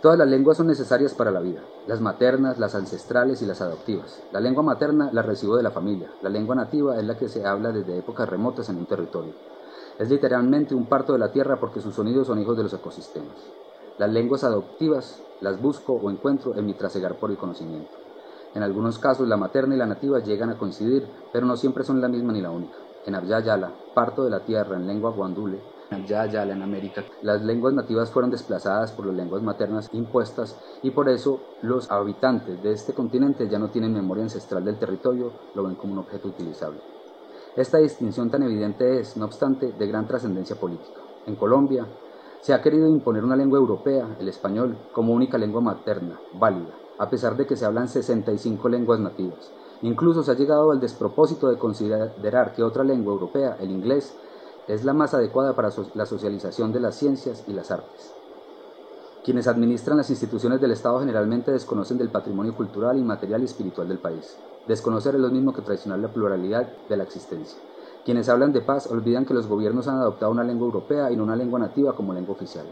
Todas 0.02 0.20
las 0.20 0.28
lenguas 0.28 0.58
son 0.58 0.68
necesarias 0.68 1.16
para 1.16 1.32
la 1.32 1.40
vida, 1.40 1.62
las 1.88 2.00
maternas, 2.00 2.60
las 2.60 2.76
ancestrales 2.76 3.42
y 3.42 3.48
las 3.48 3.62
adoptivas. 3.62 4.22
La 4.32 4.40
lengua 4.40 4.62
materna 4.62 5.10
la 5.12 5.24
recibo 5.24 5.58
de 5.58 5.64
la 5.64 5.72
familia, 5.72 6.12
la 6.22 6.30
lengua 6.30 6.54
nativa 6.54 7.00
es 7.00 7.06
la 7.06 7.18
que 7.18 7.28
se 7.28 7.44
habla 7.44 7.72
desde 7.72 7.98
épocas 7.98 8.30
remotas 8.30 8.70
en 8.70 8.78
un 8.78 8.86
territorio. 8.86 9.34
Es 9.98 10.10
literalmente 10.10 10.76
un 10.76 10.86
parto 10.86 11.14
de 11.14 11.20
la 11.20 11.32
tierra 11.32 11.60
porque 11.60 11.82
sus 11.82 11.96
sonidos 11.96 12.28
son 12.28 12.40
hijos 12.40 12.56
de 12.56 12.64
los 12.64 12.74
ecosistemas. 12.74 13.36
Las 13.98 14.12
lenguas 14.12 14.44
adoptivas 14.44 15.24
las 15.40 15.62
busco 15.62 15.94
o 15.94 16.12
encuentro 16.12 16.56
en 16.56 16.66
mi 16.66 16.74
trasegar 16.74 17.16
por 17.16 17.32
el 17.32 17.38
conocimiento. 17.38 17.92
En 18.54 18.62
algunos 18.62 19.00
casos 19.00 19.26
la 19.26 19.38
materna 19.38 19.76
y 19.76 19.78
la 19.78 19.86
nativa 19.86 20.20
llegan 20.20 20.50
a 20.50 20.58
coincidir, 20.58 21.08
pero 21.32 21.46
no 21.46 21.56
siempre 21.56 21.86
son 21.86 22.02
la 22.02 22.10
misma 22.10 22.34
ni 22.34 22.42
la 22.42 22.52
única. 22.52 22.76
En 23.06 23.16
Abyayala, 23.16 23.72
parto 23.94 24.26
de 24.26 24.32
la 24.32 24.42
tierra 24.42 24.76
en 24.76 24.86
lengua 24.86 25.12
guandule, 25.12 25.62
ya 26.08 26.26
ya 26.26 26.44
en 26.44 26.62
América. 26.62 27.06
Las 27.22 27.42
lenguas 27.44 27.74
nativas 27.74 28.12
fueron 28.12 28.32
desplazadas 28.32 28.92
por 28.92 29.06
las 29.06 29.16
lenguas 29.16 29.42
maternas 29.44 29.90
impuestas 29.94 30.60
y 30.84 30.92
por 30.92 31.08
eso 31.08 31.40
los 31.62 31.90
habitantes 31.90 32.62
de 32.62 32.74
este 32.74 32.94
continente 32.94 33.48
ya 33.48 33.60
no 33.60 33.70
tienen 33.70 33.94
memoria 33.94 34.24
ancestral 34.24 34.66
del 34.66 34.78
territorio, 34.78 35.32
lo 35.54 35.64
ven 35.64 35.76
como 35.76 35.94
un 35.94 36.00
objeto 36.00 36.28
utilizable. 36.28 36.82
Esta 37.56 37.78
distinción 37.78 38.30
tan 38.30 38.44
evidente 38.44 39.00
es, 39.00 39.16
no 39.16 39.24
obstante, 39.24 39.72
de 39.72 39.88
gran 39.88 40.06
trascendencia 40.06 40.58
política. 40.58 41.00
En 41.26 41.36
Colombia 41.36 41.88
se 42.46 42.54
ha 42.54 42.62
querido 42.62 42.88
imponer 42.88 43.24
una 43.24 43.36
lengua 43.36 43.58
europea, 43.58 44.18
el 44.20 44.30
español, 44.30 44.78
como 44.94 45.14
única 45.14 45.36
lengua 45.36 45.62
materna, 45.62 46.20
válida, 46.34 46.76
a 47.00 47.10
pesar 47.10 47.36
de 47.36 47.48
que 47.48 47.56
se 47.56 47.66
hablan 47.66 47.88
65 47.88 48.70
lenguas 48.70 49.00
nativas. 49.00 49.52
Incluso 49.82 50.22
se 50.22 50.30
ha 50.30 50.36
llegado 50.36 50.70
al 50.70 50.80
despropósito 50.80 51.50
de 51.50 51.58
considerar 51.58 52.54
que 52.54 52.62
otra 52.62 52.84
lengua 52.84 53.14
europea, 53.14 53.58
el 53.60 53.72
inglés, 53.72 54.16
es 54.68 54.86
la 54.86 54.94
más 54.94 55.16
adecuada 55.16 55.56
para 55.56 55.72
la 55.96 56.06
socialización 56.06 56.72
de 56.72 56.82
las 56.82 56.94
ciencias 56.94 57.44
y 57.48 57.54
las 57.54 57.72
artes. 57.72 58.14
Quienes 59.24 59.48
administran 59.48 59.98
las 59.98 60.12
instituciones 60.12 60.62
del 60.62 60.70
Estado 60.70 61.00
generalmente 61.00 61.52
desconocen 61.52 61.98
del 61.98 62.12
patrimonio 62.12 62.56
cultural, 62.56 63.00
inmaterial 63.00 63.42
y 63.42 63.46
espiritual 63.46 63.88
del 63.88 63.98
país. 63.98 64.38
Desconocer 64.68 65.16
es 65.16 65.22
lo 65.22 65.32
mismo 65.32 65.52
que 65.52 65.64
traicionar 65.64 65.98
la 65.98 66.14
pluralidad 66.14 66.72
de 66.88 66.96
la 66.96 67.06
existencia. 67.06 67.58
Quienes 68.06 68.30
hablan 68.30 68.54
de 68.54 68.62
paz 68.62 68.86
olvidan 68.92 69.26
que 69.26 69.34
los 69.34 69.48
gobiernos 69.48 69.88
han 69.88 69.98
adoptado 69.98 70.32
una 70.32 70.44
lengua 70.44 70.68
europea 70.68 71.12
y 71.12 71.18
no 71.18 71.24
una 71.24 71.36
lengua 71.36 71.58
nativa 71.58 71.96
como 71.96 72.14
lengua 72.14 72.36
oficial. 72.36 72.68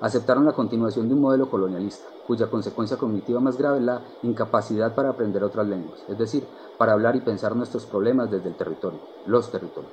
Aceptaron 0.00 0.46
la 0.46 0.54
continuación 0.54 1.08
de 1.08 1.14
un 1.14 1.20
modelo 1.20 1.50
colonialista, 1.50 2.08
cuya 2.26 2.48
consecuencia 2.48 2.96
cognitiva 2.96 3.38
más 3.38 3.58
grave 3.58 3.80
es 3.80 3.84
la 3.84 4.00
incapacidad 4.22 4.94
para 4.94 5.10
aprender 5.10 5.44
otras 5.44 5.66
lenguas, 5.66 6.02
es 6.08 6.16
decir, 6.16 6.46
para 6.78 6.94
hablar 6.94 7.16
y 7.16 7.20
pensar 7.20 7.54
nuestros 7.54 7.84
problemas 7.84 8.30
desde 8.30 8.48
el 8.48 8.56
territorio, 8.56 8.98
los 9.26 9.50
territorios. 9.50 9.92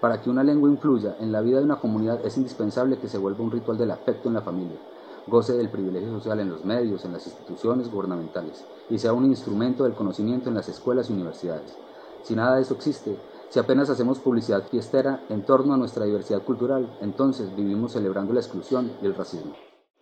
Para 0.00 0.22
que 0.22 0.30
una 0.30 0.44
lengua 0.44 0.70
influya 0.70 1.16
en 1.20 1.30
la 1.30 1.42
vida 1.42 1.58
de 1.58 1.64
una 1.64 1.78
comunidad 1.78 2.24
es 2.24 2.38
indispensable 2.38 2.96
que 2.96 3.08
se 3.08 3.18
vuelva 3.18 3.44
un 3.44 3.50
ritual 3.50 3.76
del 3.76 3.90
afecto 3.90 4.28
en 4.28 4.34
la 4.34 4.40
familia, 4.40 4.78
goce 5.26 5.54
del 5.54 5.70
privilegio 5.70 6.10
social 6.10 6.40
en 6.40 6.50
los 6.50 6.64
medios, 6.64 7.04
en 7.04 7.12
las 7.12 7.26
instituciones 7.26 7.90
gubernamentales, 7.90 8.64
y 8.88 8.98
sea 8.98 9.12
un 9.12 9.24
instrumento 9.24 9.84
del 9.84 9.94
conocimiento 9.94 10.48
en 10.48 10.54
las 10.54 10.68
escuelas 10.68 11.10
y 11.10 11.12
universidades. 11.12 11.76
Si 12.22 12.34
nada 12.34 12.56
de 12.56 12.62
eso 12.62 12.74
existe, 12.74 13.16
si 13.48 13.58
apenas 13.58 13.90
hacemos 13.90 14.18
publicidad 14.18 14.68
fiestera 14.68 15.24
en 15.28 15.44
torno 15.44 15.74
a 15.74 15.76
nuestra 15.76 16.04
diversidad 16.04 16.42
cultural, 16.42 16.96
entonces 17.00 17.54
vivimos 17.54 17.92
celebrando 17.92 18.32
la 18.32 18.40
exclusión 18.40 18.92
y 19.02 19.06
el 19.06 19.14
racismo. 19.14 19.54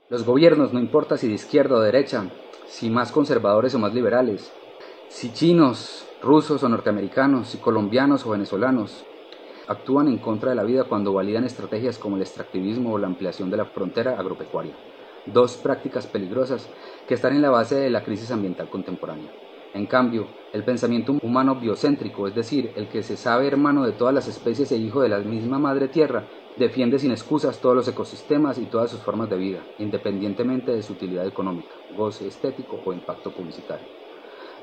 Los 0.08 0.24
gobiernos, 0.24 0.72
no 0.72 0.80
importa 0.80 1.16
si 1.16 1.28
de 1.28 1.34
izquierda 1.34 1.76
o 1.76 1.80
derecha, 1.80 2.30
si 2.66 2.90
más 2.90 3.12
conservadores 3.12 3.74
o 3.74 3.78
más 3.78 3.94
liberales, 3.94 4.52
si 5.08 5.32
chinos, 5.32 6.06
rusos 6.22 6.62
o 6.62 6.68
norteamericanos, 6.68 7.48
si 7.48 7.58
colombianos 7.58 8.26
o 8.26 8.30
venezolanos, 8.30 9.04
actúan 9.68 10.08
en 10.08 10.18
contra 10.18 10.50
de 10.50 10.56
la 10.56 10.64
vida 10.64 10.84
cuando 10.84 11.12
validan 11.12 11.44
estrategias 11.44 11.98
como 11.98 12.16
el 12.16 12.22
extractivismo 12.22 12.92
o 12.92 12.98
la 12.98 13.06
ampliación 13.06 13.50
de 13.50 13.56
la 13.56 13.66
frontera 13.66 14.18
agropecuaria, 14.18 14.74
dos 15.26 15.56
prácticas 15.56 16.06
peligrosas 16.06 16.68
que 17.06 17.14
están 17.14 17.34
en 17.34 17.42
la 17.42 17.50
base 17.50 17.76
de 17.76 17.90
la 17.90 18.04
crisis 18.04 18.30
ambiental 18.30 18.68
contemporánea. 18.68 19.30
En 19.74 19.86
cambio, 19.86 20.28
el 20.52 20.64
pensamiento 20.64 21.18
humano 21.20 21.56
biocéntrico, 21.56 22.28
es 22.28 22.34
decir, 22.34 22.70
el 22.76 22.88
que 22.88 23.02
se 23.02 23.16
sabe 23.16 23.48
hermano 23.48 23.84
de 23.84 23.92
todas 23.92 24.14
las 24.14 24.28
especies 24.28 24.70
e 24.70 24.76
hijo 24.76 25.00
de 25.00 25.08
la 25.08 25.18
misma 25.18 25.58
madre 25.58 25.88
tierra, 25.88 26.28
defiende 26.56 26.98
sin 27.00 27.10
excusas 27.10 27.60
todos 27.60 27.74
los 27.74 27.88
ecosistemas 27.88 28.58
y 28.58 28.66
todas 28.66 28.90
sus 28.90 29.00
formas 29.00 29.28
de 29.28 29.36
vida, 29.36 29.64
independientemente 29.78 30.72
de 30.72 30.82
su 30.82 30.92
utilidad 30.92 31.26
económica, 31.26 31.74
goce 31.96 32.28
estético 32.28 32.80
o 32.84 32.92
impacto 32.92 33.32
publicitario. 33.32 33.88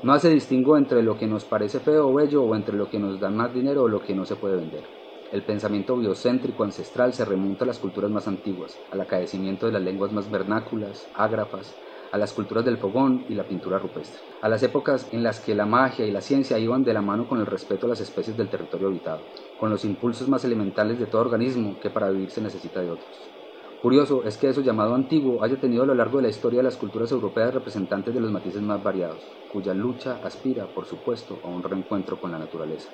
No 0.02 0.14
hace 0.14 0.30
distingo 0.30 0.78
entre 0.78 1.02
lo 1.02 1.16
que 1.16 1.26
nos 1.26 1.44
parece 1.44 1.78
feo 1.80 2.08
o 2.08 2.14
bello 2.14 2.42
o 2.42 2.56
entre 2.56 2.76
lo 2.76 2.88
que 2.88 2.98
nos 2.98 3.20
da 3.20 3.28
más 3.30 3.52
dinero 3.52 3.82
o 3.82 3.88
lo 3.88 4.00
que 4.00 4.14
no 4.14 4.24
se 4.24 4.36
puede 4.36 4.56
vender. 4.56 5.01
El 5.32 5.46
pensamiento 5.46 5.96
biocéntrico 5.96 6.62
ancestral 6.62 7.14
se 7.14 7.24
remonta 7.24 7.64
a 7.64 7.66
las 7.66 7.78
culturas 7.78 8.10
más 8.10 8.28
antiguas, 8.28 8.84
al 8.90 9.00
acaecimiento 9.00 9.64
de 9.64 9.72
las 9.72 9.80
lenguas 9.80 10.12
más 10.12 10.30
vernáculas, 10.30 11.08
ágrafas, 11.14 11.80
a 12.10 12.18
las 12.18 12.34
culturas 12.34 12.66
del 12.66 12.76
fogón 12.76 13.24
y 13.30 13.34
la 13.34 13.48
pintura 13.48 13.78
rupestre, 13.78 14.20
a 14.42 14.50
las 14.50 14.62
épocas 14.62 15.08
en 15.10 15.22
las 15.22 15.40
que 15.40 15.54
la 15.54 15.64
magia 15.64 16.04
y 16.04 16.10
la 16.10 16.20
ciencia 16.20 16.58
iban 16.58 16.84
de 16.84 16.92
la 16.92 17.00
mano 17.00 17.26
con 17.26 17.40
el 17.40 17.46
respeto 17.46 17.86
a 17.86 17.88
las 17.88 18.00
especies 18.02 18.36
del 18.36 18.50
territorio 18.50 18.88
habitado, 18.88 19.30
con 19.56 19.70
los 19.70 19.86
impulsos 19.86 20.28
más 20.28 20.44
elementales 20.44 20.98
de 20.98 21.06
todo 21.06 21.22
organismo 21.22 21.80
que 21.80 21.88
para 21.88 22.10
vivir 22.10 22.30
se 22.30 22.42
necesita 22.42 22.82
de 22.82 22.90
otros. 22.90 23.34
Curioso 23.78 24.24
es 24.24 24.36
que 24.36 24.50
eso 24.50 24.60
llamado 24.60 24.94
antiguo 24.94 25.42
haya 25.42 25.58
tenido 25.58 25.84
a 25.84 25.86
lo 25.86 25.94
largo 25.94 26.18
de 26.18 26.24
la 26.24 26.28
historia 26.28 26.58
de 26.58 26.64
las 26.64 26.76
culturas 26.76 27.10
europeas 27.10 27.54
representantes 27.54 28.12
de 28.12 28.20
los 28.20 28.30
matices 28.30 28.60
más 28.60 28.82
variados, 28.82 29.40
cuya 29.46 29.72
lucha 29.72 30.20
aspira, 30.22 30.74
por 30.74 30.84
supuesto, 30.84 31.40
a 31.42 31.48
un 31.48 31.62
reencuentro 31.62 32.20
con 32.20 32.32
la 32.32 32.38
naturaleza. 32.38 32.90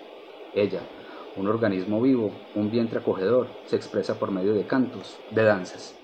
Ella, 0.53 0.89
un 1.39 1.47
organismo 1.47 2.03
vivo, 2.03 2.33
un 2.55 2.71
vientre 2.71 2.99
acogedor, 2.99 3.49
se 3.67 3.77
expresa 3.77 4.19
por 4.19 4.31
medio 4.31 4.55
de 4.55 4.67
cantos, 4.67 5.19
de 5.31 5.45
danzas. 5.45 5.95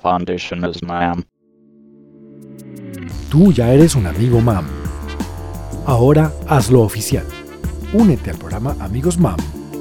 Foundation 0.00 0.64
is 0.68 0.80
Tú 3.30 3.52
ya 3.52 3.72
eres 3.72 3.94
un 3.94 4.06
amigo 4.06 4.40
MAM. 4.40 4.66
Ahora 5.86 6.32
hazlo 6.48 6.80
oficial. 6.80 7.26
Únete 7.92 8.30
al 8.30 8.38
programa 8.38 8.74
Amigos 8.80 9.18
MAM 9.18 9.36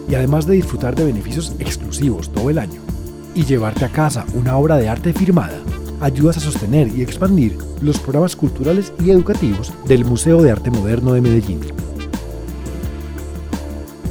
y 0.09 0.15
además 0.15 0.45
de 0.45 0.55
disfrutar 0.55 0.95
de 0.95 1.05
beneficios 1.05 1.55
exclusivos 1.59 2.31
todo 2.33 2.49
el 2.49 2.59
año 2.59 2.81
y 3.35 3.45
llevarte 3.45 3.85
a 3.85 3.89
casa 3.89 4.25
una 4.33 4.57
obra 4.57 4.77
de 4.77 4.89
arte 4.89 5.13
firmada, 5.13 5.57
ayudas 6.01 6.37
a 6.37 6.41
sostener 6.41 6.87
y 6.89 7.01
expandir 7.01 7.57
los 7.81 7.99
programas 7.99 8.35
culturales 8.35 8.91
y 9.03 9.11
educativos 9.11 9.71
del 9.85 10.03
Museo 10.03 10.41
de 10.41 10.51
Arte 10.51 10.71
Moderno 10.71 11.13
de 11.13 11.21
Medellín. 11.21 11.61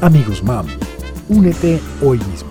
Amigos 0.00 0.44
MAM, 0.44 0.64
únete 1.28 1.80
hoy 2.00 2.18
mismo. 2.18 2.48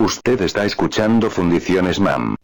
Usted 0.00 0.42
está 0.42 0.64
escuchando 0.64 1.30
Fundiciones 1.30 2.00
MAM. 2.00 2.34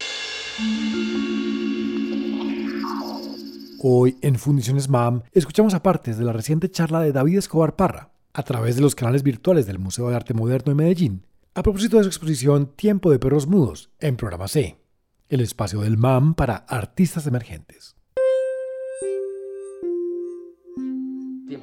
Hoy 3.83 4.17
en 4.21 4.35
Fundiciones 4.35 4.87
MAM 4.87 5.23
escuchamos 5.33 5.73
a 5.73 5.83
partes 5.83 6.17
de 6.17 6.23
la 6.23 6.31
reciente 6.31 6.71
charla 6.71 7.01
de 7.01 7.11
David 7.11 7.39
Escobar 7.39 7.75
Parra 7.75 8.11
a 8.31 8.43
través 8.43 8.77
de 8.77 8.81
los 8.81 8.95
canales 8.95 9.23
virtuales 9.23 9.65
del 9.65 9.79
Museo 9.79 10.09
de 10.09 10.15
Arte 10.15 10.33
Moderno 10.33 10.71
de 10.71 10.75
Medellín 10.75 11.25
a 11.53 11.63
propósito 11.63 11.97
de 11.97 12.03
su 12.03 12.09
exposición 12.09 12.67
Tiempo 12.77 13.11
de 13.11 13.19
Perros 13.19 13.45
Mudos 13.45 13.89
en 13.99 14.15
Programa 14.15 14.47
C, 14.47 14.79
el 15.27 15.41
espacio 15.41 15.81
del 15.81 15.97
MAM 15.97 16.33
para 16.33 16.55
artistas 16.55 17.27
emergentes. 17.27 17.96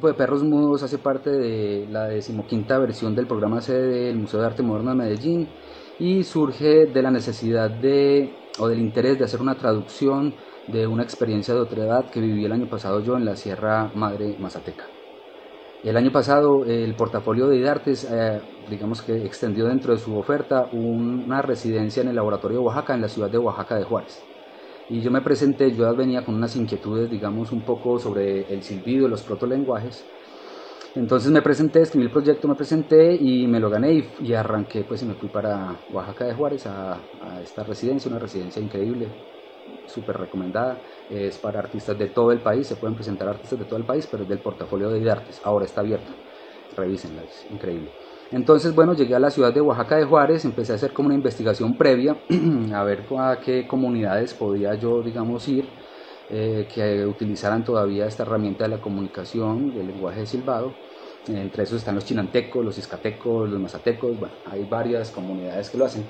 Tiempo 0.04 0.18
de 0.18 0.26
Perros 0.26 0.44
Mudos 0.44 0.82
hace 0.82 0.98
parte 0.98 1.30
de 1.30 1.86
la 1.90 2.08
decimoquinta 2.08 2.78
versión 2.78 3.14
del 3.14 3.26
programa 3.26 3.62
C 3.62 3.72
del 3.72 4.18
Museo 4.18 4.38
de 4.38 4.46
Arte 4.46 4.62
Moderno 4.62 4.90
de 4.90 4.96
Medellín 4.96 5.48
y 5.98 6.24
surge 6.24 6.84
de 6.84 7.00
la 7.00 7.10
necesidad 7.10 7.70
de 7.70 8.34
o 8.58 8.68
del 8.68 8.80
interés 8.80 9.18
de 9.18 9.24
hacer 9.24 9.40
una 9.40 9.54
traducción 9.54 10.34
de 10.66 10.86
una 10.86 11.04
experiencia 11.04 11.54
de 11.54 11.60
otra 11.60 11.84
edad 11.84 12.10
que 12.10 12.20
viví 12.20 12.44
el 12.44 12.52
año 12.52 12.68
pasado 12.68 13.00
yo 13.00 13.16
en 13.16 13.24
la 13.24 13.34
Sierra 13.34 13.92
Madre 13.94 14.36
Mazateca. 14.38 14.84
El 15.82 15.96
año 15.96 16.12
pasado 16.12 16.66
el 16.66 16.94
portafolio 16.96 17.46
de 17.46 17.56
IDARTES, 17.56 18.08
eh, 18.12 18.42
digamos 18.68 19.00
que 19.00 19.24
extendió 19.24 19.64
dentro 19.64 19.94
de 19.94 20.00
su 20.00 20.18
oferta 20.18 20.68
una 20.70 21.40
residencia 21.40 22.02
en 22.02 22.08
el 22.08 22.16
laboratorio 22.16 22.58
de 22.58 22.64
Oaxaca, 22.64 22.94
en 22.94 23.00
la 23.00 23.08
ciudad 23.08 23.30
de 23.30 23.38
Oaxaca 23.38 23.78
de 23.78 23.84
Juárez. 23.84 24.22
Y 24.86 25.00
yo 25.02 25.10
me 25.10 25.22
presenté, 25.22 25.72
yo 25.74 25.94
venía 25.96 26.24
con 26.24 26.34
unas 26.34 26.56
inquietudes, 26.56 27.08
digamos, 27.10 27.52
un 27.52 27.64
poco 27.64 27.98
sobre 27.98 28.52
el 28.52 28.62
silbido, 28.62 29.08
los 29.08 29.22
protolenguajes. 29.22 30.10
Entonces 30.94 31.30
me 31.32 31.42
presenté, 31.42 31.82
escribí 31.82 32.04
el 32.06 32.10
proyecto, 32.12 32.48
me 32.48 32.54
presenté 32.54 33.16
y 33.20 33.46
me 33.48 33.60
lo 33.60 33.70
gané 33.70 34.12
y, 34.20 34.32
arranqué, 34.34 34.84
pues 34.84 35.02
y 35.02 35.06
me 35.06 35.14
fui 35.16 35.28
para 35.28 35.84
Oaxaca 35.88 36.24
de 36.26 36.34
Juárez 36.34 36.66
a 36.66 37.10
esta 37.42 37.64
residencia, 37.64 38.10
una 38.10 38.20
residencia 38.20 38.62
increíble, 38.62 39.16
súper 39.86 40.16
recomendada. 40.18 40.82
Es 41.08 41.38
para 41.38 41.60
artistas 41.60 41.98
de 41.98 42.08
todo 42.10 42.30
el 42.32 42.42
país, 42.42 42.66
se 42.66 42.76
pueden 42.76 42.94
presentar 42.94 43.28
artistas 43.28 43.58
de 43.58 43.66
todo 43.66 43.78
el 43.78 43.86
país, 43.86 44.06
pero 44.10 44.22
es 44.24 44.28
del 44.28 44.40
portafolio 44.42 44.90
de 44.90 45.10
artes. 45.10 45.40
Ahora 45.44 45.64
está 45.64 45.80
abierto, 45.80 46.12
revísenla, 46.76 47.24
es 47.24 47.46
increíble. 47.50 47.94
Entonces, 48.32 48.74
bueno, 48.74 48.94
llegué 48.94 49.14
a 49.14 49.20
la 49.20 49.30
ciudad 49.30 49.52
de 49.52 49.60
Oaxaca 49.60 49.96
de 49.96 50.04
Juárez, 50.04 50.44
empecé 50.44 50.72
a 50.72 50.76
hacer 50.76 50.92
como 50.92 51.06
una 51.06 51.14
investigación 51.14 51.76
previa, 51.76 52.16
a 52.74 52.84
ver 52.84 53.04
a 53.18 53.38
qué 53.44 53.66
comunidades 53.66 54.34
podía 54.34 54.74
yo, 54.74 55.02
digamos, 55.02 55.46
ir, 55.48 55.68
eh, 56.30 56.66
que 56.74 57.04
utilizaran 57.06 57.64
todavía 57.64 58.06
esta 58.06 58.22
herramienta 58.22 58.64
de 58.64 58.70
la 58.70 58.80
comunicación, 58.80 59.74
del 59.74 59.88
lenguaje 59.88 60.20
de 60.20 60.26
silbado. 60.26 60.74
Entre 61.28 61.62
esos 61.62 61.78
están 61.78 61.94
los 61.94 62.04
chinantecos, 62.04 62.64
los 62.64 62.76
iscatecos, 62.76 63.48
los 63.48 63.60
mazatecos, 63.60 64.18
bueno, 64.18 64.34
hay 64.50 64.64
varias 64.64 65.10
comunidades 65.10 65.70
que 65.70 65.78
lo 65.78 65.84
hacen. 65.86 66.04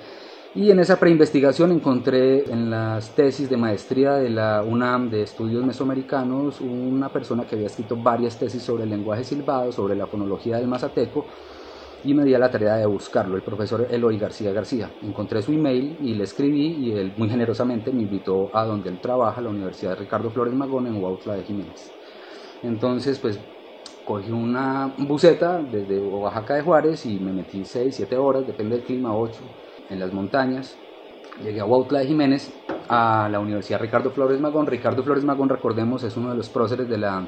Y 0.56 0.71
en 0.71 0.78
esa 0.78 1.00
preinvestigación 1.00 1.73
encontré 1.73 2.49
en 2.50 2.71
las 2.71 3.11
tesis 3.16 3.50
de 3.50 3.56
maestría 3.56 4.14
de 4.14 4.30
la 4.30 4.62
UNAM 4.62 5.11
de 5.11 5.23
Estudios 5.23 5.64
Mesoamericanos 5.64 6.61
una 6.61 7.09
persona 7.09 7.44
que 7.44 7.56
había 7.56 7.66
escrito 7.66 7.97
varias 7.97 8.38
tesis 8.38 8.62
sobre 8.62 8.85
el 8.85 8.90
lenguaje 8.90 9.25
silbado, 9.25 9.73
sobre 9.73 9.97
la 9.97 10.06
fonología 10.06 10.59
del 10.59 10.68
mazateco, 10.68 11.26
y 12.04 12.14
me 12.14 12.25
di 12.25 12.34
a 12.34 12.38
la 12.38 12.50
tarea 12.50 12.76
de 12.76 12.87
buscarlo, 12.87 13.37
el 13.37 13.42
profesor 13.42 13.87
Eloy 13.90 14.18
García 14.18 14.52
García. 14.52 14.90
Encontré 15.02 15.40
su 15.40 15.52
email 15.52 15.96
y 16.00 16.14
le 16.14 16.25
escribí 16.25 16.66
y 16.66 16.92
él 16.92 17.14
muy 17.16 17.28
generosamente 17.28 17.90
me 17.92 18.02
invitó 18.02 18.50
a 18.52 18.64
donde 18.64 18.90
él 18.90 19.00
trabaja, 19.00 19.40
la 19.40 19.49
Universidad 19.49 19.90
de 19.92 19.96
Ricardo 19.96 20.30
Flores 20.30 20.52
Magón 20.52 20.87
en 20.87 21.02
Huautla 21.02 21.34
de 21.34 21.44
Jiménez. 21.44 21.90
Entonces, 22.62 23.18
pues 23.18 23.40
cogí 24.04 24.30
una 24.30 24.94
buseta 24.99 25.58
desde 25.62 25.99
Oaxaca 25.99 26.54
de 26.54 26.62
Juárez 26.62 27.06
y 27.06 27.18
me 27.18 27.32
metí 27.32 27.64
6, 27.64 27.94
7 27.94 28.16
horas, 28.18 28.46
depende 28.46 28.76
del 28.76 28.84
clima, 28.84 29.16
8, 29.16 29.40
en 29.90 29.99
las 29.99 30.12
montañas. 30.12 30.76
Llegué 31.42 31.61
a 31.61 31.64
Huautla 31.64 32.00
de 32.00 32.06
Jiménez, 32.06 32.52
a 32.88 33.28
la 33.30 33.40
Universidad 33.40 33.80
Ricardo 33.80 34.11
Flores 34.11 34.40
Magón. 34.40 34.66
Ricardo 34.66 35.02
Flores 35.02 35.25
Magón, 35.25 35.49
recordemos, 35.49 36.04
es 36.04 36.16
uno 36.16 36.30
de 36.30 36.37
los 36.37 36.49
próceres 36.50 36.88
de 36.88 36.99
la 36.99 37.26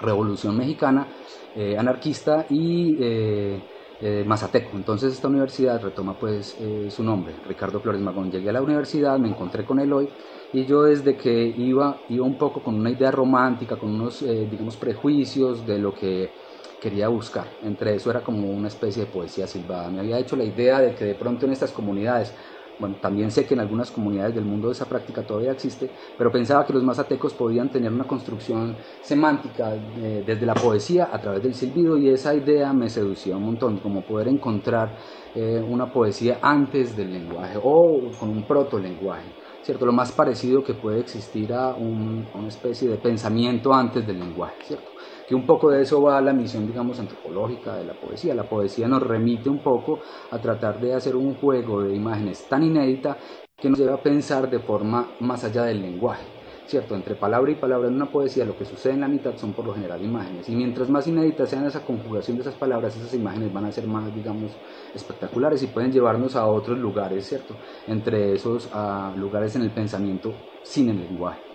Revolución 0.00 0.56
Mexicana, 0.56 1.06
eh, 1.54 1.76
anarquista 1.78 2.46
y 2.50 2.96
eh, 3.00 3.60
eh, 4.00 4.24
mazateco. 4.26 4.76
Entonces 4.76 5.12
esta 5.12 5.28
universidad 5.28 5.82
retoma 5.82 6.18
pues 6.18 6.56
su 6.88 7.02
nombre, 7.02 7.34
Ricardo 7.46 7.80
Flores 7.80 8.00
Magón. 8.00 8.30
Llegué 8.30 8.50
a 8.50 8.52
la 8.52 8.62
universidad, 8.62 9.18
me 9.18 9.28
encontré 9.28 9.64
con 9.64 9.80
él 9.80 9.92
hoy 9.92 10.08
y 10.52 10.64
yo 10.66 10.82
desde 10.82 11.16
que 11.16 11.52
iba, 11.56 12.04
iba 12.08 12.24
un 12.24 12.38
poco 12.38 12.62
con 12.62 12.74
una 12.74 12.90
idea 12.90 13.10
romántica, 13.10 13.76
con 13.76 13.90
unos, 13.90 14.24
digamos, 14.48 14.76
prejuicios 14.76 15.66
de 15.66 15.78
lo 15.78 15.92
que 15.92 16.32
quería 16.80 17.08
buscar. 17.08 17.48
Entre 17.62 17.94
eso 17.94 18.10
era 18.10 18.22
como 18.22 18.48
una 18.50 18.68
especie 18.68 19.04
de 19.04 19.10
poesía 19.10 19.46
silbada. 19.46 19.90
Me 19.90 20.00
había 20.00 20.18
hecho 20.18 20.36
la 20.36 20.44
idea 20.44 20.80
de 20.80 20.94
que 20.94 21.04
de 21.04 21.14
pronto 21.16 21.44
en 21.46 21.52
estas 21.52 21.72
comunidades 21.72 22.34
bueno, 22.78 22.96
también 23.00 23.30
sé 23.30 23.44
que 23.44 23.54
en 23.54 23.60
algunas 23.60 23.90
comunidades 23.90 24.34
del 24.34 24.44
mundo 24.44 24.70
esa 24.70 24.86
práctica 24.86 25.22
todavía 25.22 25.52
existe, 25.52 25.90
pero 26.16 26.30
pensaba 26.30 26.64
que 26.64 26.72
los 26.72 26.82
mazatecos 26.82 27.34
podían 27.34 27.70
tener 27.70 27.92
una 27.92 28.04
construcción 28.04 28.76
semántica 29.02 29.74
eh, 29.74 30.22
desde 30.24 30.46
la 30.46 30.54
poesía 30.54 31.08
a 31.12 31.20
través 31.20 31.42
del 31.42 31.54
silbido 31.54 31.96
y 31.98 32.08
esa 32.08 32.34
idea 32.34 32.72
me 32.72 32.88
seducía 32.88 33.36
un 33.36 33.44
montón, 33.44 33.78
como 33.78 34.02
poder 34.02 34.28
encontrar 34.28 34.96
eh, 35.34 35.62
una 35.66 35.92
poesía 35.92 36.38
antes 36.40 36.96
del 36.96 37.12
lenguaje 37.12 37.58
o 37.62 38.10
con 38.18 38.30
un 38.30 38.44
proto-lenguaje, 38.44 39.32
¿cierto? 39.62 39.84
Lo 39.84 39.92
más 39.92 40.12
parecido 40.12 40.62
que 40.62 40.74
puede 40.74 41.00
existir 41.00 41.52
a, 41.52 41.70
a 41.70 41.74
una 41.76 42.48
especie 42.48 42.88
de 42.88 42.96
pensamiento 42.96 43.74
antes 43.74 44.06
del 44.06 44.20
lenguaje, 44.20 44.56
¿cierto? 44.64 44.88
Que 45.28 45.34
un 45.34 45.44
poco 45.44 45.70
de 45.70 45.82
eso 45.82 46.00
va 46.00 46.22
la 46.22 46.32
misión, 46.32 46.66
digamos, 46.66 46.98
antropológica 46.98 47.76
de 47.76 47.84
la 47.84 47.92
poesía. 47.92 48.34
La 48.34 48.44
poesía 48.44 48.88
nos 48.88 49.02
remite 49.02 49.50
un 49.50 49.58
poco 49.58 50.00
a 50.30 50.38
tratar 50.38 50.80
de 50.80 50.94
hacer 50.94 51.14
un 51.14 51.34
juego 51.34 51.82
de 51.82 51.94
imágenes 51.94 52.48
tan 52.48 52.62
inédita 52.62 53.18
que 53.54 53.68
nos 53.68 53.78
lleva 53.78 53.96
a 53.96 54.02
pensar 54.02 54.48
de 54.48 54.58
forma 54.58 55.10
más 55.20 55.44
allá 55.44 55.64
del 55.64 55.82
lenguaje. 55.82 56.24
¿Cierto? 56.66 56.94
Entre 56.94 57.14
palabra 57.14 57.50
y 57.50 57.56
palabra 57.56 57.88
en 57.88 57.94
una 57.94 58.10
poesía 58.10 58.44
lo 58.44 58.56
que 58.56 58.64
sucede 58.64 58.94
en 58.94 59.00
la 59.00 59.08
mitad 59.08 59.36
son 59.36 59.52
por 59.52 59.66
lo 59.66 59.74
general 59.74 60.02
imágenes. 60.02 60.48
Y 60.48 60.56
mientras 60.56 60.88
más 60.88 61.06
inéditas 61.06 61.50
sean 61.50 61.66
esa 61.66 61.84
conjugación 61.84 62.38
de 62.38 62.42
esas 62.42 62.54
palabras, 62.54 62.96
esas 62.96 63.12
imágenes 63.12 63.52
van 63.52 63.66
a 63.66 63.72
ser 63.72 63.86
más, 63.86 64.14
digamos, 64.14 64.52
espectaculares 64.94 65.62
y 65.62 65.66
pueden 65.66 65.92
llevarnos 65.92 66.36
a 66.36 66.46
otros 66.46 66.78
lugares, 66.78 67.26
¿cierto? 67.26 67.54
Entre 67.86 68.32
esos 68.32 68.68
a 68.72 69.12
lugares 69.16 69.56
en 69.56 69.62
el 69.62 69.70
pensamiento 69.70 70.32
sin 70.62 70.88
el 70.88 70.98
lenguaje. 70.98 71.47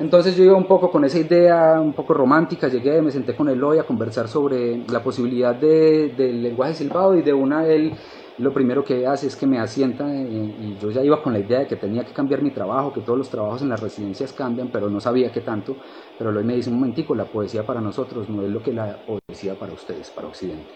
Entonces 0.00 0.36
yo 0.36 0.44
iba 0.44 0.56
un 0.56 0.66
poco 0.66 0.90
con 0.90 1.04
esa 1.04 1.18
idea 1.18 1.80
un 1.80 1.92
poco 1.92 2.14
romántica, 2.14 2.68
llegué, 2.68 3.02
me 3.02 3.10
senté 3.10 3.34
con 3.34 3.48
Eloy 3.48 3.78
a 3.78 3.82
conversar 3.82 4.28
sobre 4.28 4.84
la 4.88 5.02
posibilidad 5.02 5.56
de, 5.56 6.14
del 6.16 6.40
lenguaje 6.40 6.74
silbado 6.74 7.16
y 7.16 7.22
de 7.22 7.32
una 7.32 7.66
él 7.66 7.92
lo 8.38 8.52
primero 8.52 8.84
que 8.84 9.04
hace 9.04 9.26
es 9.26 9.34
que 9.34 9.48
me 9.48 9.58
asienta 9.58 10.06
y 10.14 10.76
yo 10.80 10.90
ya 10.92 11.02
iba 11.02 11.20
con 11.20 11.32
la 11.32 11.40
idea 11.40 11.58
de 11.60 11.66
que 11.66 11.74
tenía 11.74 12.04
que 12.04 12.12
cambiar 12.12 12.40
mi 12.40 12.52
trabajo, 12.52 12.92
que 12.92 13.00
todos 13.00 13.18
los 13.18 13.28
trabajos 13.28 13.62
en 13.62 13.68
las 13.68 13.80
residencias 13.80 14.32
cambian, 14.32 14.68
pero 14.68 14.88
no 14.88 15.00
sabía 15.00 15.32
qué 15.32 15.40
tanto. 15.40 15.74
Pero 16.16 16.30
Eloy 16.30 16.44
me 16.44 16.54
dice 16.54 16.70
un 16.70 16.76
momentico, 16.76 17.16
la 17.16 17.24
poesía 17.24 17.66
para 17.66 17.80
nosotros 17.80 18.28
no 18.28 18.42
es 18.42 18.50
lo 18.50 18.62
que 18.62 18.72
la 18.72 18.96
poesía 19.04 19.56
para 19.56 19.72
ustedes, 19.72 20.10
para 20.10 20.28
Occidente. 20.28 20.70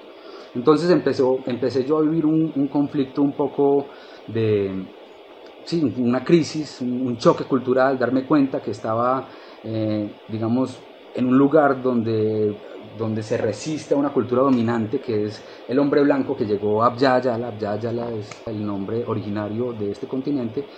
Entonces 0.56 0.90
empezó, 0.90 1.38
empecé 1.46 1.84
yo 1.84 1.98
a 1.98 2.02
vivir 2.02 2.26
un 2.26 2.66
conflicto 2.66 3.22
un 3.22 3.32
poco 3.32 3.86
de 4.26 4.84
sí, 5.64 5.82
una 5.98 6.24
crisis, 6.24 6.80
un 6.80 7.16
choque 7.16 7.44
cultural, 7.44 7.98
darme 7.98 8.26
cuenta 8.26 8.60
que 8.60 8.70
estaba, 8.72 9.28
eh, 9.62 10.16
digamos, 10.26 10.88
en 11.14 11.26
un 11.26 11.36
lugar 11.36 11.82
donde, 11.82 12.54
donde 12.82 13.22
se 13.22 13.36
resiste 13.36 13.94
a 13.94 13.98
una 13.98 14.12
cultura 14.12 14.42
dominante 14.42 15.00
que 15.00 15.24
es 15.26 15.44
el 15.68 15.78
hombre 15.78 16.02
blanco 16.02 16.34
que 16.34 16.46
llegó 16.46 16.82
a 16.82 16.86
Abya 16.86 17.16
Abya 17.16 18.10
es 18.18 18.30
el 18.46 18.64
nombre 18.64 19.04
originario 19.04 19.74
de 19.74 19.90
este 19.90 20.08
continente, 20.08 20.68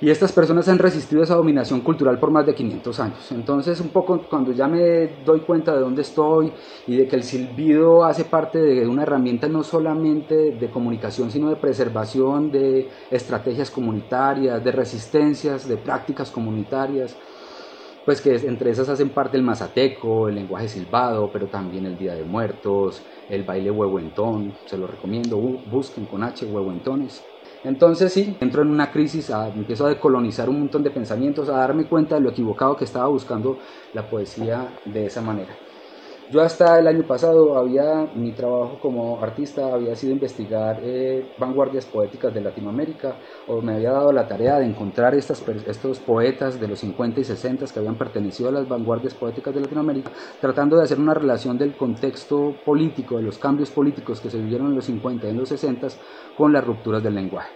y 0.00 0.10
estas 0.10 0.30
personas 0.32 0.68
han 0.68 0.78
resistido 0.78 1.22
esa 1.22 1.34
dominación 1.34 1.80
cultural 1.80 2.20
por 2.20 2.30
más 2.30 2.46
de 2.46 2.54
500 2.54 3.00
años. 3.00 3.32
Entonces, 3.32 3.80
un 3.80 3.88
poco 3.88 4.22
cuando 4.30 4.52
ya 4.52 4.68
me 4.68 5.24
doy 5.24 5.40
cuenta 5.40 5.74
de 5.74 5.80
dónde 5.80 6.02
estoy 6.02 6.52
y 6.86 6.96
de 6.96 7.08
que 7.08 7.16
el 7.16 7.24
silbido 7.24 8.04
hace 8.04 8.24
parte 8.24 8.60
de 8.60 8.86
una 8.86 9.02
herramienta 9.02 9.48
no 9.48 9.64
solamente 9.64 10.52
de 10.52 10.70
comunicación, 10.70 11.32
sino 11.32 11.50
de 11.50 11.56
preservación 11.56 12.52
de 12.52 12.88
estrategias 13.10 13.72
comunitarias, 13.72 14.62
de 14.62 14.70
resistencias, 14.70 15.68
de 15.68 15.76
prácticas 15.76 16.30
comunitarias, 16.30 17.16
pues 18.04 18.20
que 18.20 18.36
entre 18.36 18.70
esas 18.70 18.88
hacen 18.88 19.10
parte 19.10 19.36
el 19.36 19.42
mazateco, 19.42 20.28
el 20.28 20.36
lenguaje 20.36 20.68
silbado, 20.68 21.28
pero 21.32 21.48
también 21.48 21.86
el 21.86 21.98
Día 21.98 22.14
de 22.14 22.22
Muertos, 22.22 23.02
el 23.28 23.42
baile 23.42 23.72
huehuentón, 23.72 24.54
se 24.64 24.78
lo 24.78 24.86
recomiendo, 24.86 25.38
busquen 25.38 26.06
con 26.06 26.22
H 26.22 26.46
huehuentones 26.46 27.27
entonces 27.64 28.12
sí, 28.12 28.36
entro 28.40 28.62
en 28.62 28.70
una 28.70 28.90
crisis, 28.90 29.30
empiezo 29.54 29.86
a 29.86 29.90
decolonizar 29.90 30.48
un 30.48 30.60
montón 30.60 30.82
de 30.82 30.90
pensamientos, 30.90 31.48
a 31.48 31.58
darme 31.58 31.86
cuenta 31.86 32.14
de 32.14 32.20
lo 32.20 32.30
equivocado 32.30 32.76
que 32.76 32.84
estaba 32.84 33.08
buscando 33.08 33.58
la 33.94 34.08
poesía 34.08 34.68
de 34.84 35.06
esa 35.06 35.20
manera. 35.20 35.56
Yo 36.30 36.42
hasta 36.42 36.78
el 36.78 36.86
año 36.86 37.06
pasado 37.06 37.56
había, 37.56 38.06
mi 38.14 38.32
trabajo 38.32 38.78
como 38.82 39.18
artista 39.22 39.72
había 39.72 39.96
sido 39.96 40.12
investigar 40.12 40.78
eh, 40.82 41.26
vanguardias 41.38 41.86
poéticas 41.86 42.34
de 42.34 42.42
Latinoamérica, 42.42 43.16
o 43.46 43.62
me 43.62 43.76
había 43.76 43.92
dado 43.92 44.12
la 44.12 44.28
tarea 44.28 44.58
de 44.58 44.66
encontrar 44.66 45.14
estas, 45.14 45.42
estos 45.66 46.00
poetas 46.00 46.60
de 46.60 46.68
los 46.68 46.80
50 46.80 47.20
y 47.20 47.24
60 47.24 47.64
que 47.72 47.78
habían 47.78 47.96
pertenecido 47.96 48.50
a 48.50 48.52
las 48.52 48.68
vanguardias 48.68 49.14
poéticas 49.14 49.54
de 49.54 49.62
Latinoamérica, 49.62 50.10
tratando 50.38 50.76
de 50.76 50.84
hacer 50.84 51.00
una 51.00 51.14
relación 51.14 51.56
del 51.56 51.74
contexto 51.74 52.54
político, 52.62 53.16
de 53.16 53.22
los 53.22 53.38
cambios 53.38 53.70
políticos 53.70 54.20
que 54.20 54.28
se 54.28 54.36
vivieron 54.36 54.66
en 54.66 54.74
los 54.74 54.84
50 54.84 55.26
y 55.26 55.30
en 55.30 55.38
los 55.38 55.48
60 55.48 55.88
con 56.36 56.52
las 56.52 56.62
rupturas 56.62 57.02
del 57.02 57.14
lenguaje. 57.14 57.52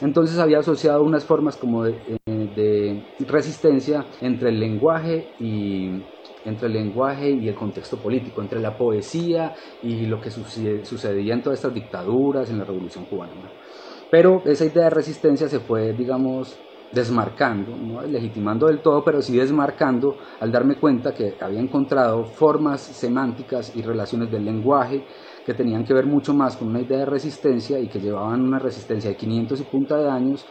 Entonces 0.00 0.38
había 0.38 0.60
asociado 0.60 1.02
unas 1.02 1.26
formas 1.26 1.58
como 1.58 1.84
de, 1.84 1.98
eh, 2.26 2.48
de 2.56 3.26
resistencia 3.26 4.06
entre 4.22 4.48
el 4.48 4.58
lenguaje 4.58 5.28
y 5.38 6.02
entre 6.46 6.68
el 6.68 6.72
lenguaje 6.72 7.30
y 7.30 7.48
el 7.48 7.54
contexto 7.54 7.98
político, 7.98 8.40
entre 8.40 8.60
la 8.60 8.76
poesía 8.76 9.54
y 9.82 10.06
lo 10.06 10.20
que 10.20 10.30
sucedía 10.30 11.34
en 11.34 11.42
todas 11.42 11.58
estas 11.58 11.74
dictaduras, 11.74 12.48
en 12.50 12.58
la 12.58 12.64
Revolución 12.64 13.04
Cubana. 13.04 13.32
Pero 14.10 14.42
esa 14.44 14.64
idea 14.64 14.84
de 14.84 14.90
resistencia 14.90 15.48
se 15.48 15.60
fue, 15.60 15.92
digamos, 15.92 16.56
desmarcando, 16.92 17.76
no 17.76 18.00
legitimando 18.02 18.68
del 18.68 18.80
todo, 18.80 19.02
pero 19.04 19.20
sí 19.20 19.36
desmarcando 19.36 20.16
al 20.40 20.52
darme 20.52 20.76
cuenta 20.76 21.12
que 21.12 21.34
había 21.40 21.60
encontrado 21.60 22.24
formas 22.24 22.80
semánticas 22.80 23.74
y 23.74 23.82
relaciones 23.82 24.30
del 24.30 24.44
lenguaje 24.44 25.04
que 25.44 25.54
tenían 25.54 25.84
que 25.84 25.94
ver 25.94 26.06
mucho 26.06 26.32
más 26.32 26.56
con 26.56 26.68
una 26.68 26.80
idea 26.80 26.98
de 26.98 27.06
resistencia 27.06 27.78
y 27.78 27.88
que 27.88 28.00
llevaban 28.00 28.40
una 28.40 28.58
resistencia 28.58 29.10
de 29.10 29.16
500 29.16 29.60
y 29.60 29.64
punta 29.64 29.96
de 29.96 30.08
años 30.08 30.46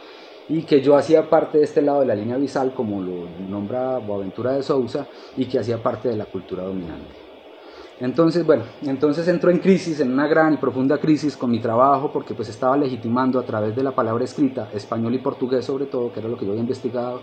y 0.48 0.62
que 0.62 0.80
yo 0.80 0.96
hacía 0.96 1.28
parte 1.28 1.58
de 1.58 1.64
este 1.64 1.82
lado 1.82 2.00
de 2.00 2.06
la 2.06 2.14
línea 2.14 2.36
visal, 2.36 2.72
como 2.74 3.00
lo 3.00 3.28
nombra 3.48 3.98
Boaventura 3.98 4.52
de 4.52 4.62
Sousa, 4.62 5.06
y 5.36 5.46
que 5.46 5.58
hacía 5.58 5.82
parte 5.82 6.08
de 6.08 6.16
la 6.16 6.26
cultura 6.26 6.62
dominante. 6.62 7.26
Entonces, 7.98 8.44
bueno, 8.44 8.64
entonces 8.82 9.26
entro 9.26 9.50
en 9.50 9.58
crisis, 9.58 10.00
en 10.00 10.12
una 10.12 10.28
gran 10.28 10.52
y 10.52 10.56
profunda 10.58 10.98
crisis 10.98 11.34
con 11.34 11.50
mi 11.50 11.60
trabajo, 11.60 12.12
porque 12.12 12.34
pues 12.34 12.50
estaba 12.50 12.76
legitimando 12.76 13.38
a 13.38 13.42
través 13.42 13.74
de 13.74 13.82
la 13.82 13.92
palabra 13.92 14.22
escrita, 14.22 14.68
español 14.74 15.14
y 15.14 15.18
portugués 15.18 15.64
sobre 15.64 15.86
todo, 15.86 16.12
que 16.12 16.20
era 16.20 16.28
lo 16.28 16.36
que 16.36 16.44
yo 16.44 16.50
había 16.50 16.60
investigado, 16.60 17.22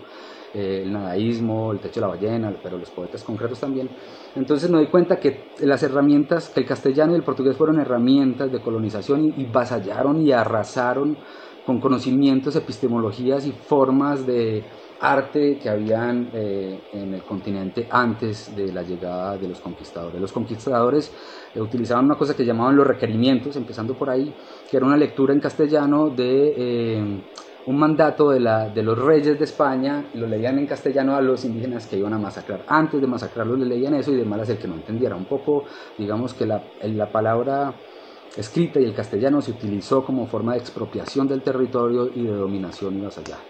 eh, 0.52 0.82
el 0.84 0.92
nadaísmo, 0.92 1.70
el 1.70 1.78
techo 1.78 2.00
de 2.00 2.06
la 2.06 2.08
ballena, 2.08 2.52
pero 2.60 2.76
los 2.76 2.90
poetas 2.90 3.22
concretos 3.22 3.60
también. 3.60 3.88
Entonces 4.34 4.68
me 4.68 4.78
doy 4.78 4.88
cuenta 4.88 5.20
que 5.20 5.44
las 5.60 5.80
herramientas, 5.84 6.48
que 6.48 6.60
el 6.60 6.66
castellano 6.66 7.12
y 7.12 7.16
el 7.16 7.22
portugués 7.22 7.56
fueron 7.56 7.78
herramientas 7.78 8.50
de 8.50 8.60
colonización 8.60 9.26
y, 9.26 9.42
y 9.42 9.46
vasallaron 9.46 10.20
y 10.22 10.32
arrasaron 10.32 11.16
con 11.64 11.80
conocimientos, 11.80 12.56
epistemologías 12.56 13.46
y 13.46 13.52
formas 13.52 14.26
de 14.26 14.64
arte 15.00 15.58
que 15.58 15.68
habían 15.68 16.30
eh, 16.32 16.80
en 16.92 17.14
el 17.14 17.22
continente 17.22 17.86
antes 17.90 18.54
de 18.56 18.72
la 18.72 18.82
llegada 18.82 19.36
de 19.36 19.48
los 19.48 19.60
conquistadores. 19.60 20.20
Los 20.20 20.32
conquistadores 20.32 21.12
eh, 21.54 21.60
utilizaban 21.60 22.06
una 22.06 22.16
cosa 22.16 22.34
que 22.34 22.44
llamaban 22.44 22.76
los 22.76 22.86
requerimientos, 22.86 23.56
empezando 23.56 23.94
por 23.94 24.10
ahí, 24.10 24.34
que 24.70 24.76
era 24.76 24.86
una 24.86 24.96
lectura 24.96 25.34
en 25.34 25.40
castellano 25.40 26.10
de 26.10 26.54
eh, 26.56 27.22
un 27.66 27.78
mandato 27.78 28.30
de, 28.30 28.40
la, 28.40 28.68
de, 28.68 28.82
los 28.82 28.98
reyes 28.98 29.38
de 29.38 29.44
España, 29.44 30.04
lo 30.14 30.26
leían 30.26 30.58
en 30.58 30.66
castellano 30.66 31.16
a 31.16 31.22
los 31.22 31.44
indígenas 31.44 31.86
que 31.86 31.96
iban 31.96 32.12
a 32.12 32.18
masacrar. 32.18 32.62
Antes 32.66 33.00
de 33.00 33.06
masacrarlos 33.06 33.58
le 33.58 33.66
leían 33.66 33.94
eso 33.94 34.12
y 34.12 34.16
de 34.16 34.24
malas 34.24 34.50
el 34.50 34.58
que 34.58 34.68
no 34.68 34.74
entendiera. 34.74 35.16
Un 35.16 35.24
poco, 35.24 35.64
digamos 35.96 36.34
que 36.34 36.46
la, 36.46 36.62
la 36.82 37.10
palabra 37.10 37.74
escrita 38.36 38.80
y 38.80 38.84
el 38.84 38.94
castellano 38.94 39.40
se 39.40 39.52
utilizó 39.52 40.04
como 40.04 40.26
forma 40.26 40.52
de 40.52 40.58
expropiación 40.58 41.28
del 41.28 41.42
territorio 41.42 42.10
y 42.14 42.24
de 42.24 42.32
dominación 42.32 42.98
y 42.98 43.02
vasallaje. 43.02 43.44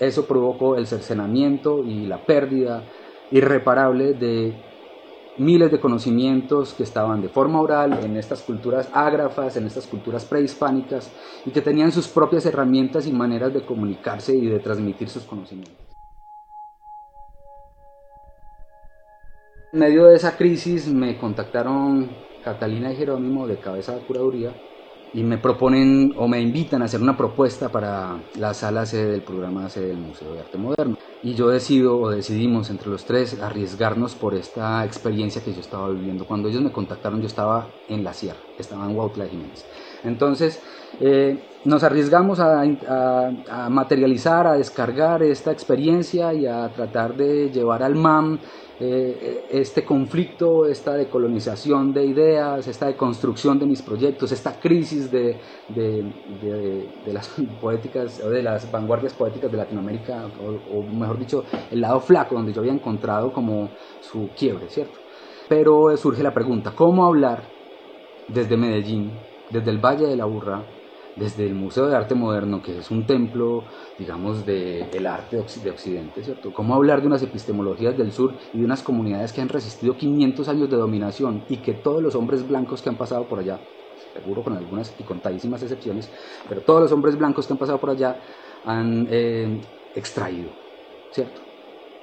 Eso 0.00 0.26
provocó 0.26 0.76
el 0.76 0.86
cercenamiento 0.86 1.84
y 1.84 2.06
la 2.06 2.24
pérdida 2.24 2.84
irreparable 3.30 4.14
de 4.14 4.54
miles 5.38 5.70
de 5.70 5.80
conocimientos 5.80 6.74
que 6.74 6.82
estaban 6.82 7.22
de 7.22 7.28
forma 7.28 7.60
oral 7.60 7.98
en 8.04 8.16
estas 8.16 8.42
culturas 8.42 8.88
ágrafas, 8.92 9.56
en 9.56 9.66
estas 9.66 9.86
culturas 9.86 10.24
prehispánicas 10.24 11.10
y 11.46 11.50
que 11.50 11.60
tenían 11.60 11.92
sus 11.92 12.08
propias 12.08 12.44
herramientas 12.46 13.06
y 13.06 13.12
maneras 13.12 13.52
de 13.54 13.62
comunicarse 13.62 14.34
y 14.34 14.46
de 14.46 14.58
transmitir 14.58 15.08
sus 15.08 15.24
conocimientos. 15.24 15.76
En 19.72 19.80
medio 19.80 20.06
de 20.06 20.16
esa 20.16 20.36
crisis 20.36 20.88
me 20.88 21.18
contactaron 21.18 22.08
Catalina 22.44 22.92
y 22.92 22.96
Jerónimo 22.96 23.46
de 23.46 23.58
Cabeza 23.58 23.94
de 23.94 24.00
Curaduría 24.00 24.52
y 25.14 25.22
me 25.22 25.38
proponen 25.38 26.12
o 26.16 26.28
me 26.28 26.40
invitan 26.40 26.82
a 26.82 26.84
hacer 26.84 27.00
una 27.00 27.16
propuesta 27.16 27.70
para 27.70 28.20
la 28.38 28.52
sala 28.54 28.84
sede 28.84 29.12
del 29.12 29.22
programa 29.22 29.68
sede 29.68 29.88
del 29.88 29.98
Museo 29.98 30.34
de 30.34 30.40
Arte 30.40 30.58
Moderno. 30.58 30.96
Y 31.22 31.34
yo 31.34 31.48
decido 31.48 31.98
o 31.98 32.10
decidimos 32.10 32.70
entre 32.70 32.90
los 32.90 33.04
tres 33.04 33.40
arriesgarnos 33.40 34.14
por 34.14 34.34
esta 34.34 34.84
experiencia 34.84 35.42
que 35.42 35.52
yo 35.52 35.60
estaba 35.60 35.88
viviendo. 35.88 36.26
Cuando 36.26 36.48
ellos 36.48 36.62
me 36.62 36.70
contactaron 36.70 37.20
yo 37.20 37.26
estaba 37.26 37.68
en 37.88 38.04
la 38.04 38.12
sierra, 38.12 38.38
estaba 38.58 38.84
en 38.88 38.96
Huautla 38.96 39.26
Jiménez. 39.26 39.64
Entonces 40.04 40.62
eh, 41.00 41.42
nos 41.64 41.82
arriesgamos 41.82 42.38
a, 42.38 42.62
a, 42.62 43.68
materializar, 43.70 44.46
a 44.46 44.52
descargar 44.52 45.22
esta 45.22 45.50
experiencia 45.50 46.32
y 46.34 46.46
a 46.46 46.68
tratar 46.68 47.16
de 47.16 47.50
llevar 47.50 47.82
al 47.82 47.96
MAM 47.96 48.38
eh, 48.80 49.44
este 49.50 49.84
conflicto, 49.84 50.64
esta 50.64 50.94
decolonización 50.94 51.92
de 51.92 52.04
ideas, 52.04 52.68
esta 52.68 52.86
deconstrucción 52.86 53.58
de 53.58 53.66
mis 53.66 53.82
proyectos, 53.82 54.30
esta 54.30 54.60
crisis 54.60 55.10
de, 55.10 55.36
las 57.06 57.28
poéticas 57.60 58.22
o 58.24 58.30
de 58.30 58.42
las 58.42 58.70
vanguardias 58.70 59.14
poéticas 59.14 59.50
de 59.50 59.56
Latinoamérica, 59.56 60.26
o, 60.72 60.82
mejor 60.82 61.18
dicho, 61.18 61.44
el 61.72 61.80
lado 61.80 62.00
flaco 62.00 62.36
donde 62.36 62.52
yo 62.52 62.60
había 62.60 62.72
encontrado 62.72 63.32
como 63.32 63.70
su 64.00 64.30
quiebre, 64.36 64.68
¿cierto? 64.68 64.98
Pero 65.48 65.96
surge 65.96 66.22
la 66.22 66.32
pregunta, 66.32 66.72
¿cómo 66.76 67.04
hablar 67.04 67.42
desde 68.28 68.56
Medellín, 68.56 69.10
desde 69.50 69.70
el 69.70 69.78
Valle 69.78 70.06
de 70.06 70.16
la 70.16 70.26
Burra, 70.26 70.64
desde 71.18 71.46
el 71.46 71.54
Museo 71.54 71.86
de 71.88 71.96
Arte 71.96 72.14
Moderno, 72.14 72.62
que 72.62 72.78
es 72.78 72.90
un 72.90 73.04
templo, 73.06 73.66
digamos, 73.98 74.44
del 74.46 74.88
el 74.92 75.06
arte 75.06 75.36
de 75.36 75.70
Occidente, 75.70 76.22
¿cierto? 76.22 76.52
¿Cómo 76.52 76.74
hablar 76.74 77.00
de 77.00 77.08
unas 77.08 77.22
epistemologías 77.22 77.96
del 77.96 78.12
sur 78.12 78.36
y 78.52 78.58
de 78.58 78.64
unas 78.64 78.82
comunidades 78.82 79.32
que 79.32 79.40
han 79.40 79.48
resistido 79.48 79.96
500 79.96 80.48
años 80.48 80.70
de 80.70 80.76
dominación 80.76 81.44
y 81.48 81.60
que 81.60 81.74
todos 81.74 82.02
los 82.02 82.14
hombres 82.14 82.46
blancos 82.46 82.82
que 82.82 82.88
han 82.88 82.96
pasado 82.96 83.26
por 83.28 83.40
allá, 83.40 83.60
seguro 84.12 84.44
con 84.44 84.56
algunas 84.56 84.98
y 84.98 85.04
contadísimas 85.04 85.62
excepciones, 85.62 86.12
pero 86.48 86.62
todos 86.62 86.82
los 86.82 86.92
hombres 86.92 87.16
blancos 87.18 87.46
que 87.46 87.52
han 87.52 87.58
pasado 87.58 87.80
por 87.80 87.90
allá 87.90 88.20
han 88.64 89.06
eh, 89.10 89.60
extraído, 89.92 90.52
¿cierto? 91.10 91.42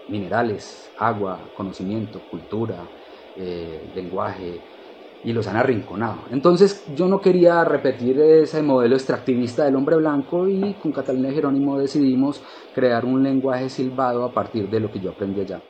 Minerales, 0.07 0.91
agua, 0.97 1.51
conocimiento, 1.53 2.27
cultura, 2.27 2.91
eh, 3.35 3.89
lenguaje, 3.93 4.63
y 5.25 5.33
los 5.33 5.47
han 5.47 5.57
arrinconado. 5.57 6.19
Entonces 6.31 6.85
yo 6.95 7.07
no 7.07 7.19
quería 7.19 7.63
repetir 7.65 8.19
ese 8.19 8.61
modelo 8.61 8.95
extractivista 8.95 9.65
del 9.65 9.75
hombre 9.75 9.97
blanco 9.97 10.47
y 10.47 10.75
con 10.75 10.91
Catalina 10.91 11.31
Jerónimo 11.31 11.79
decidimos 11.79 12.41
crear 12.75 13.03
un 13.03 13.23
lenguaje 13.23 13.69
silbado 13.69 14.23
a 14.23 14.31
partir 14.31 14.69
de 14.69 14.79
lo 14.79 14.91
que 14.91 14.99
yo 14.99 15.09
aprendí 15.09 15.41
allá. 15.41 15.61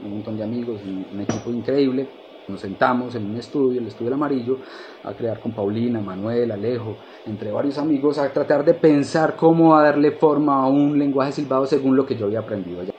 Un 0.00 0.10
montón 0.10 0.38
de 0.38 0.44
amigos, 0.44 0.80
un 0.84 1.20
equipo 1.20 1.50
increíble 1.50 2.08
nos 2.48 2.60
sentamos 2.60 3.14
en 3.14 3.30
un 3.30 3.36
estudio, 3.36 3.80
el 3.80 3.86
estudio 3.86 4.06
del 4.06 4.14
amarillo, 4.14 4.58
a 5.04 5.12
crear 5.12 5.40
con 5.40 5.52
Paulina, 5.52 6.00
Manuel, 6.00 6.50
Alejo, 6.50 6.96
entre 7.26 7.52
varios 7.52 7.78
amigos, 7.78 8.18
a 8.18 8.32
tratar 8.32 8.64
de 8.64 8.74
pensar 8.74 9.36
cómo 9.36 9.78
darle 9.78 10.12
forma 10.12 10.62
a 10.62 10.66
un 10.66 10.98
lenguaje 10.98 11.32
silbado 11.32 11.66
según 11.66 11.96
lo 11.96 12.06
que 12.06 12.16
yo 12.16 12.26
había 12.26 12.40
aprendido 12.40 12.80
allá. 12.80 12.92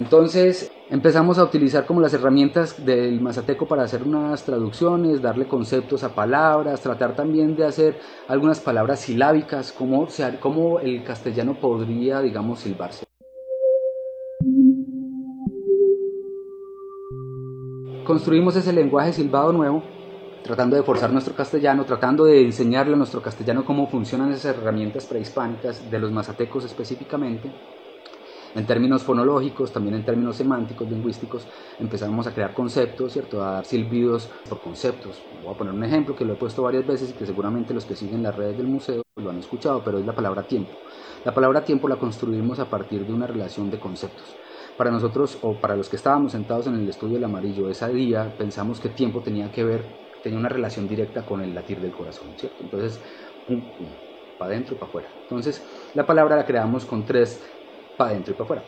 Entonces 0.00 0.72
empezamos 0.90 1.38
a 1.38 1.44
utilizar 1.44 1.86
como 1.86 2.00
las 2.00 2.12
herramientas 2.12 2.84
del 2.84 3.20
mazateco 3.20 3.66
para 3.66 3.84
hacer 3.84 4.02
unas 4.02 4.42
traducciones, 4.42 5.22
darle 5.22 5.46
conceptos 5.46 6.02
a 6.02 6.14
palabras, 6.14 6.80
tratar 6.80 7.14
también 7.14 7.54
de 7.54 7.66
hacer 7.66 8.00
algunas 8.26 8.58
palabras 8.58 9.00
silábicas, 9.00 9.70
cómo, 9.70 10.08
cómo 10.40 10.80
el 10.80 11.04
castellano 11.04 11.54
podría, 11.54 12.20
digamos, 12.20 12.60
silbarse. 12.60 13.11
Construimos 18.04 18.56
ese 18.56 18.72
lenguaje 18.72 19.12
silbado 19.12 19.52
nuevo, 19.52 19.82
tratando 20.42 20.76
de 20.76 20.82
forzar 20.82 21.12
nuestro 21.12 21.34
castellano, 21.34 21.84
tratando 21.84 22.24
de 22.24 22.42
enseñarle 22.42 22.94
a 22.94 22.96
nuestro 22.96 23.22
castellano 23.22 23.64
cómo 23.64 23.86
funcionan 23.88 24.32
esas 24.32 24.56
herramientas 24.56 25.06
prehispánicas, 25.06 25.90
de 25.90 25.98
los 25.98 26.10
mazatecos 26.10 26.64
específicamente. 26.64 27.50
En 28.54 28.66
términos 28.66 29.02
fonológicos, 29.02 29.72
también 29.72 29.94
en 29.94 30.04
términos 30.04 30.36
semánticos, 30.36 30.90
lingüísticos, 30.90 31.46
empezamos 31.78 32.26
a 32.26 32.34
crear 32.34 32.52
conceptos, 32.52 33.12
¿cierto? 33.12 33.42
a 33.42 33.52
dar 33.52 33.64
silbidos 33.64 34.28
por 34.46 34.60
conceptos. 34.60 35.22
Voy 35.42 35.54
a 35.54 35.56
poner 35.56 35.72
un 35.72 35.82
ejemplo 35.84 36.14
que 36.14 36.26
lo 36.26 36.34
he 36.34 36.36
puesto 36.36 36.62
varias 36.62 36.86
veces 36.86 37.10
y 37.10 37.12
que 37.14 37.24
seguramente 37.24 37.72
los 37.72 37.86
que 37.86 37.96
siguen 37.96 38.22
las 38.22 38.36
redes 38.36 38.58
del 38.58 38.66
museo 38.66 39.02
lo 39.16 39.30
han 39.30 39.38
escuchado, 39.38 39.82
pero 39.82 39.98
es 39.98 40.04
la 40.04 40.14
palabra 40.14 40.42
tiempo. 40.42 40.72
La 41.24 41.32
palabra 41.32 41.64
tiempo 41.64 41.88
la 41.88 41.96
construimos 41.96 42.58
a 42.58 42.68
partir 42.68 43.06
de 43.06 43.12
una 43.14 43.26
relación 43.26 43.70
de 43.70 43.80
conceptos. 43.80 44.36
Para 44.76 44.90
nosotros, 44.90 45.38
o 45.42 45.60
para 45.60 45.76
los 45.76 45.88
que 45.88 45.96
estábamos 45.96 46.32
sentados 46.32 46.66
en 46.66 46.74
el 46.74 46.88
estudio 46.88 47.14
del 47.14 47.24
amarillo 47.24 47.68
ese 47.68 47.92
día, 47.92 48.34
pensamos 48.36 48.80
que 48.80 48.88
tiempo 48.88 49.22
tenía 49.22 49.50
que 49.50 49.64
ver, 49.64 49.84
tenía 50.22 50.38
una 50.38 50.48
relación 50.48 50.88
directa 50.88 51.24
con 51.24 51.42
el 51.42 51.54
latir 51.54 51.80
del 51.80 51.92
corazón, 51.92 52.36
¿cierto? 52.38 52.64
Entonces, 52.64 53.00
para 54.38 54.50
adentro 54.52 54.74
y 54.74 54.78
para 54.78 54.88
afuera. 54.88 55.08
Entonces, 55.20 55.64
la 55.94 56.06
palabra 56.06 56.36
la 56.36 56.46
creamos 56.46 56.84
con 56.86 57.04
tres, 57.04 57.42
para 57.96 58.10
adentro 58.10 58.32
y 58.32 58.36
para 58.36 58.44
afuera. 58.44 58.64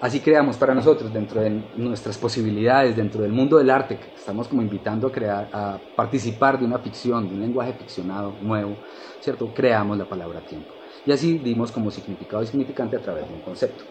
Así 0.00 0.20
creamos 0.20 0.56
para 0.56 0.74
nosotros, 0.74 1.12
dentro 1.12 1.40
de 1.40 1.50
nuestras 1.74 2.18
posibilidades, 2.18 2.96
dentro 2.96 3.22
del 3.22 3.32
mundo 3.32 3.58
del 3.58 3.70
arte, 3.70 4.00
que 4.00 4.06
estamos 4.16 4.48
como 4.48 4.60
invitando 4.60 5.06
a 5.06 5.12
crear, 5.12 5.48
a 5.52 5.80
participar 5.94 6.58
de 6.58 6.64
una 6.64 6.80
ficción, 6.80 7.28
de 7.28 7.34
un 7.34 7.40
lenguaje 7.40 7.74
ficcionado 7.74 8.36
nuevo, 8.40 8.80
¿cierto? 9.20 9.52
Creamos 9.54 9.96
la 9.96 10.08
palabra 10.08 10.44
tiempo. 10.44 10.81
Y 11.04 11.12
así 11.12 11.38
dimos 11.38 11.72
como 11.72 11.90
significado 11.90 12.42
y 12.42 12.46
significante 12.46 12.96
a 12.96 13.00
través 13.02 13.28
de 13.28 13.34
un 13.34 13.42
concepto. 13.42 13.84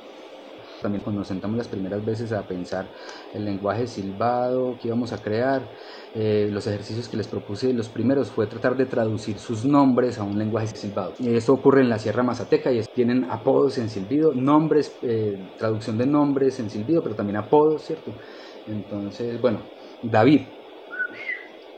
También 0.81 1.03
cuando 1.03 1.19
nos 1.19 1.27
sentamos 1.27 1.57
las 1.57 1.67
primeras 1.67 2.03
veces 2.03 2.31
a 2.31 2.47
pensar 2.47 2.91
el 3.33 3.45
lenguaje 3.45 3.87
silbado 3.87 4.77
que 4.79 4.87
íbamos 4.87 5.13
a 5.13 5.21
crear, 5.21 5.69
eh, 6.13 6.49
los 6.51 6.65
ejercicios 6.67 7.07
que 7.07 7.17
les 7.17 7.27
propuse, 7.27 7.73
los 7.73 7.89
primeros 7.89 8.31
fue 8.31 8.47
tratar 8.47 8.75
de 8.77 8.85
traducir 8.87 9.39
sus 9.39 9.63
nombres 9.65 10.17
a 10.19 10.23
un 10.23 10.37
lenguaje 10.37 10.67
silbado. 10.67 11.13
Esto 11.19 11.53
ocurre 11.53 11.81
en 11.81 11.89
la 11.89 11.99
Sierra 11.99 12.23
Mazateca 12.23 12.71
y 12.71 12.81
tienen 12.93 13.25
apodos 13.29 13.77
en 13.77 13.89
silbido, 13.89 14.33
nombres, 14.35 14.97
eh, 15.03 15.37
traducción 15.57 15.97
de 15.97 16.07
nombres 16.07 16.59
en 16.59 16.69
silbido, 16.69 17.03
pero 17.03 17.15
también 17.15 17.37
apodos, 17.37 17.85
¿cierto? 17.85 18.17
Entonces, 18.65 19.39
bueno, 19.39 19.71
David, 20.01 20.55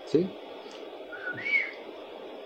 ¿sí? 0.03 0.37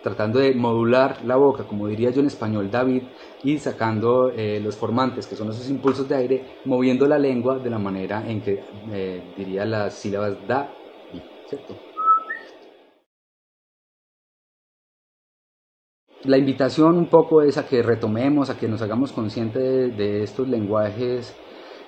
Tratando 0.08 0.40
de 0.40 0.54
modular 0.54 1.18
la 1.26 1.36
boca, 1.36 1.66
como 1.66 1.88
diría 1.88 2.12
yo 2.12 2.22
en 2.22 2.28
español 2.28 2.72
David, 2.72 3.04
y 3.44 3.58
sacando 3.60 4.32
eh, 4.32 4.62
los 4.64 4.78
formantes, 4.78 5.28
que 5.28 5.36
son 5.36 5.50
esos 5.50 5.70
impulsos 5.70 6.08
de 6.08 6.16
aire, 6.16 6.46
moviendo 6.64 7.06
la 7.08 7.20
lengua 7.20 7.60
de 7.60 7.70
la 7.70 7.78
manera 7.78 8.24
en 8.26 8.42
que 8.42 8.64
eh, 8.92 9.34
diría 9.38 9.66
las 9.66 9.94
sílabas 9.96 10.36
da 10.48 10.72
y. 11.14 11.22
La 16.24 16.38
invitación 16.38 16.98
un 16.98 17.08
poco 17.08 17.42
es 17.42 17.58
a 17.58 17.68
que 17.68 17.84
retomemos, 17.84 18.50
a 18.50 18.58
que 18.58 18.68
nos 18.68 18.82
hagamos 18.82 19.12
conscientes 19.12 19.96
de, 19.96 20.24
estos 20.24 20.48
lenguajes 20.48 21.36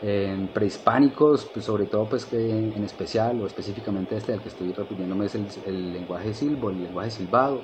eh, 0.02 0.48
prehispánicos, 0.54 1.46
pues 1.52 1.66
sobre 1.66 1.86
todo 1.86 2.08
pues 2.08 2.26
que 2.26 2.38
en 2.38 2.84
especial 2.84 3.42
o 3.42 3.48
específicamente 3.48 4.16
este 4.16 4.34
al 4.34 4.42
que 4.42 4.50
estoy 4.50 4.72
refiriéndome 4.72 5.26
es 5.26 5.36
el, 5.36 5.48
el 5.66 5.94
lenguaje 5.94 6.34
silbo, 6.34 6.70
el 6.70 6.84
lenguaje 6.84 7.12
silbado, 7.12 7.62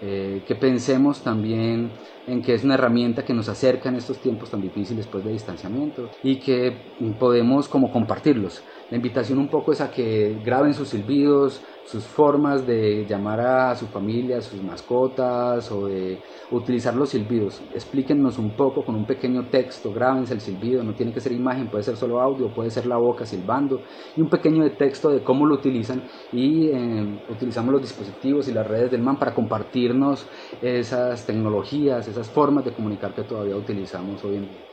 eh, 0.00 0.44
que 0.46 0.54
pensemos 0.56 1.22
también 1.22 1.98
en 2.26 2.42
que 2.42 2.54
es 2.54 2.64
una 2.64 2.74
herramienta 2.74 3.24
que 3.24 3.34
nos 3.34 3.48
acerca 3.48 3.88
en 3.88 3.96
estos 3.96 4.18
tiempos 4.18 4.50
tan 4.50 4.60
difíciles 4.60 5.06
pues, 5.06 5.24
de 5.24 5.32
distanciamiento 5.32 6.10
y 6.22 6.36
que 6.36 6.76
podemos 7.18 7.68
como 7.68 7.92
compartirlos. 7.92 8.62
La 8.90 8.96
invitación 8.96 9.38
un 9.38 9.48
poco 9.48 9.72
es 9.72 9.80
a 9.80 9.90
que 9.90 10.38
graben 10.44 10.72
sus 10.72 10.88
silbidos, 10.88 11.60
sus 11.86 12.04
formas 12.04 12.66
de 12.66 13.06
llamar 13.08 13.40
a 13.40 13.74
su 13.76 13.86
familia, 13.86 14.38
a 14.38 14.40
sus 14.42 14.60
mascotas 14.62 15.70
o 15.70 15.86
de 15.86 16.18
utilizar 16.50 16.94
los 16.94 17.10
silbidos. 17.10 17.62
Explíquenos 17.72 18.38
un 18.38 18.50
poco 18.50 18.84
con 18.84 18.94
un 18.96 19.06
pequeño 19.06 19.46
texto, 19.46 19.92
grábense 19.92 20.34
el 20.34 20.40
silbido, 20.40 20.82
no 20.82 20.94
tiene 20.94 21.12
que 21.12 21.20
ser 21.20 21.32
imagen, 21.32 21.68
puede 21.68 21.84
ser 21.84 21.96
solo 21.96 22.20
audio, 22.20 22.52
puede 22.52 22.70
ser 22.70 22.86
la 22.86 22.96
boca 22.96 23.24
silbando 23.24 23.82
y 24.16 24.20
un 24.20 24.28
pequeño 24.28 24.68
texto 24.72 25.10
de 25.10 25.22
cómo 25.22 25.46
lo 25.46 25.54
utilizan 25.54 26.02
y 26.32 26.68
eh, 26.68 27.20
utilizamos 27.28 27.72
los 27.72 27.82
dispositivos 27.82 28.48
y 28.48 28.52
las 28.52 28.66
redes 28.66 28.90
del 28.90 29.02
MAN 29.02 29.18
para 29.18 29.34
compartirnos 29.34 30.26
esas 30.60 31.24
tecnologías, 31.24 32.08
esas 32.16 32.32
formas 32.32 32.64
de 32.64 32.72
comunicar 32.72 33.14
que 33.14 33.22
todavía 33.22 33.56
utilizamos 33.56 34.24
hoy 34.24 34.36
en 34.36 34.42
día. 34.42 34.64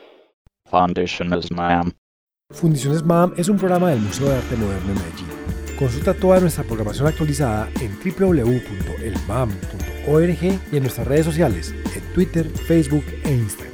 Fundaciones 0.69 1.51
MAM. 1.51 1.91
Fundiciones 2.51 3.03
MAM 3.03 3.33
es 3.35 3.49
un 3.49 3.57
programa 3.57 3.89
del 3.89 3.99
Museo 3.99 4.29
de 4.29 4.37
Arte 4.37 4.55
Moderno 4.55 4.93
de 4.93 4.99
Medellín. 4.99 5.27
Consulta 5.77 6.13
toda 6.13 6.39
nuestra 6.39 6.63
programación 6.63 7.07
actualizada 7.07 7.67
en 7.81 7.91
www.elmam.org 7.99 8.63
y 10.71 10.77
en 10.77 10.83
nuestras 10.83 11.05
redes 11.07 11.25
sociales, 11.25 11.75
en 11.95 12.13
Twitter, 12.13 12.45
Facebook 12.45 13.03
e 13.25 13.33
Instagram. 13.33 13.73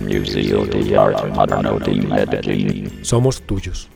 Museo 0.00 0.66
de 0.66 0.98
Arte 0.98 1.28
Moderno 1.28 1.78
de 1.78 1.94
Medellín. 1.94 3.04
Somos 3.04 3.40
tuyos. 3.42 3.88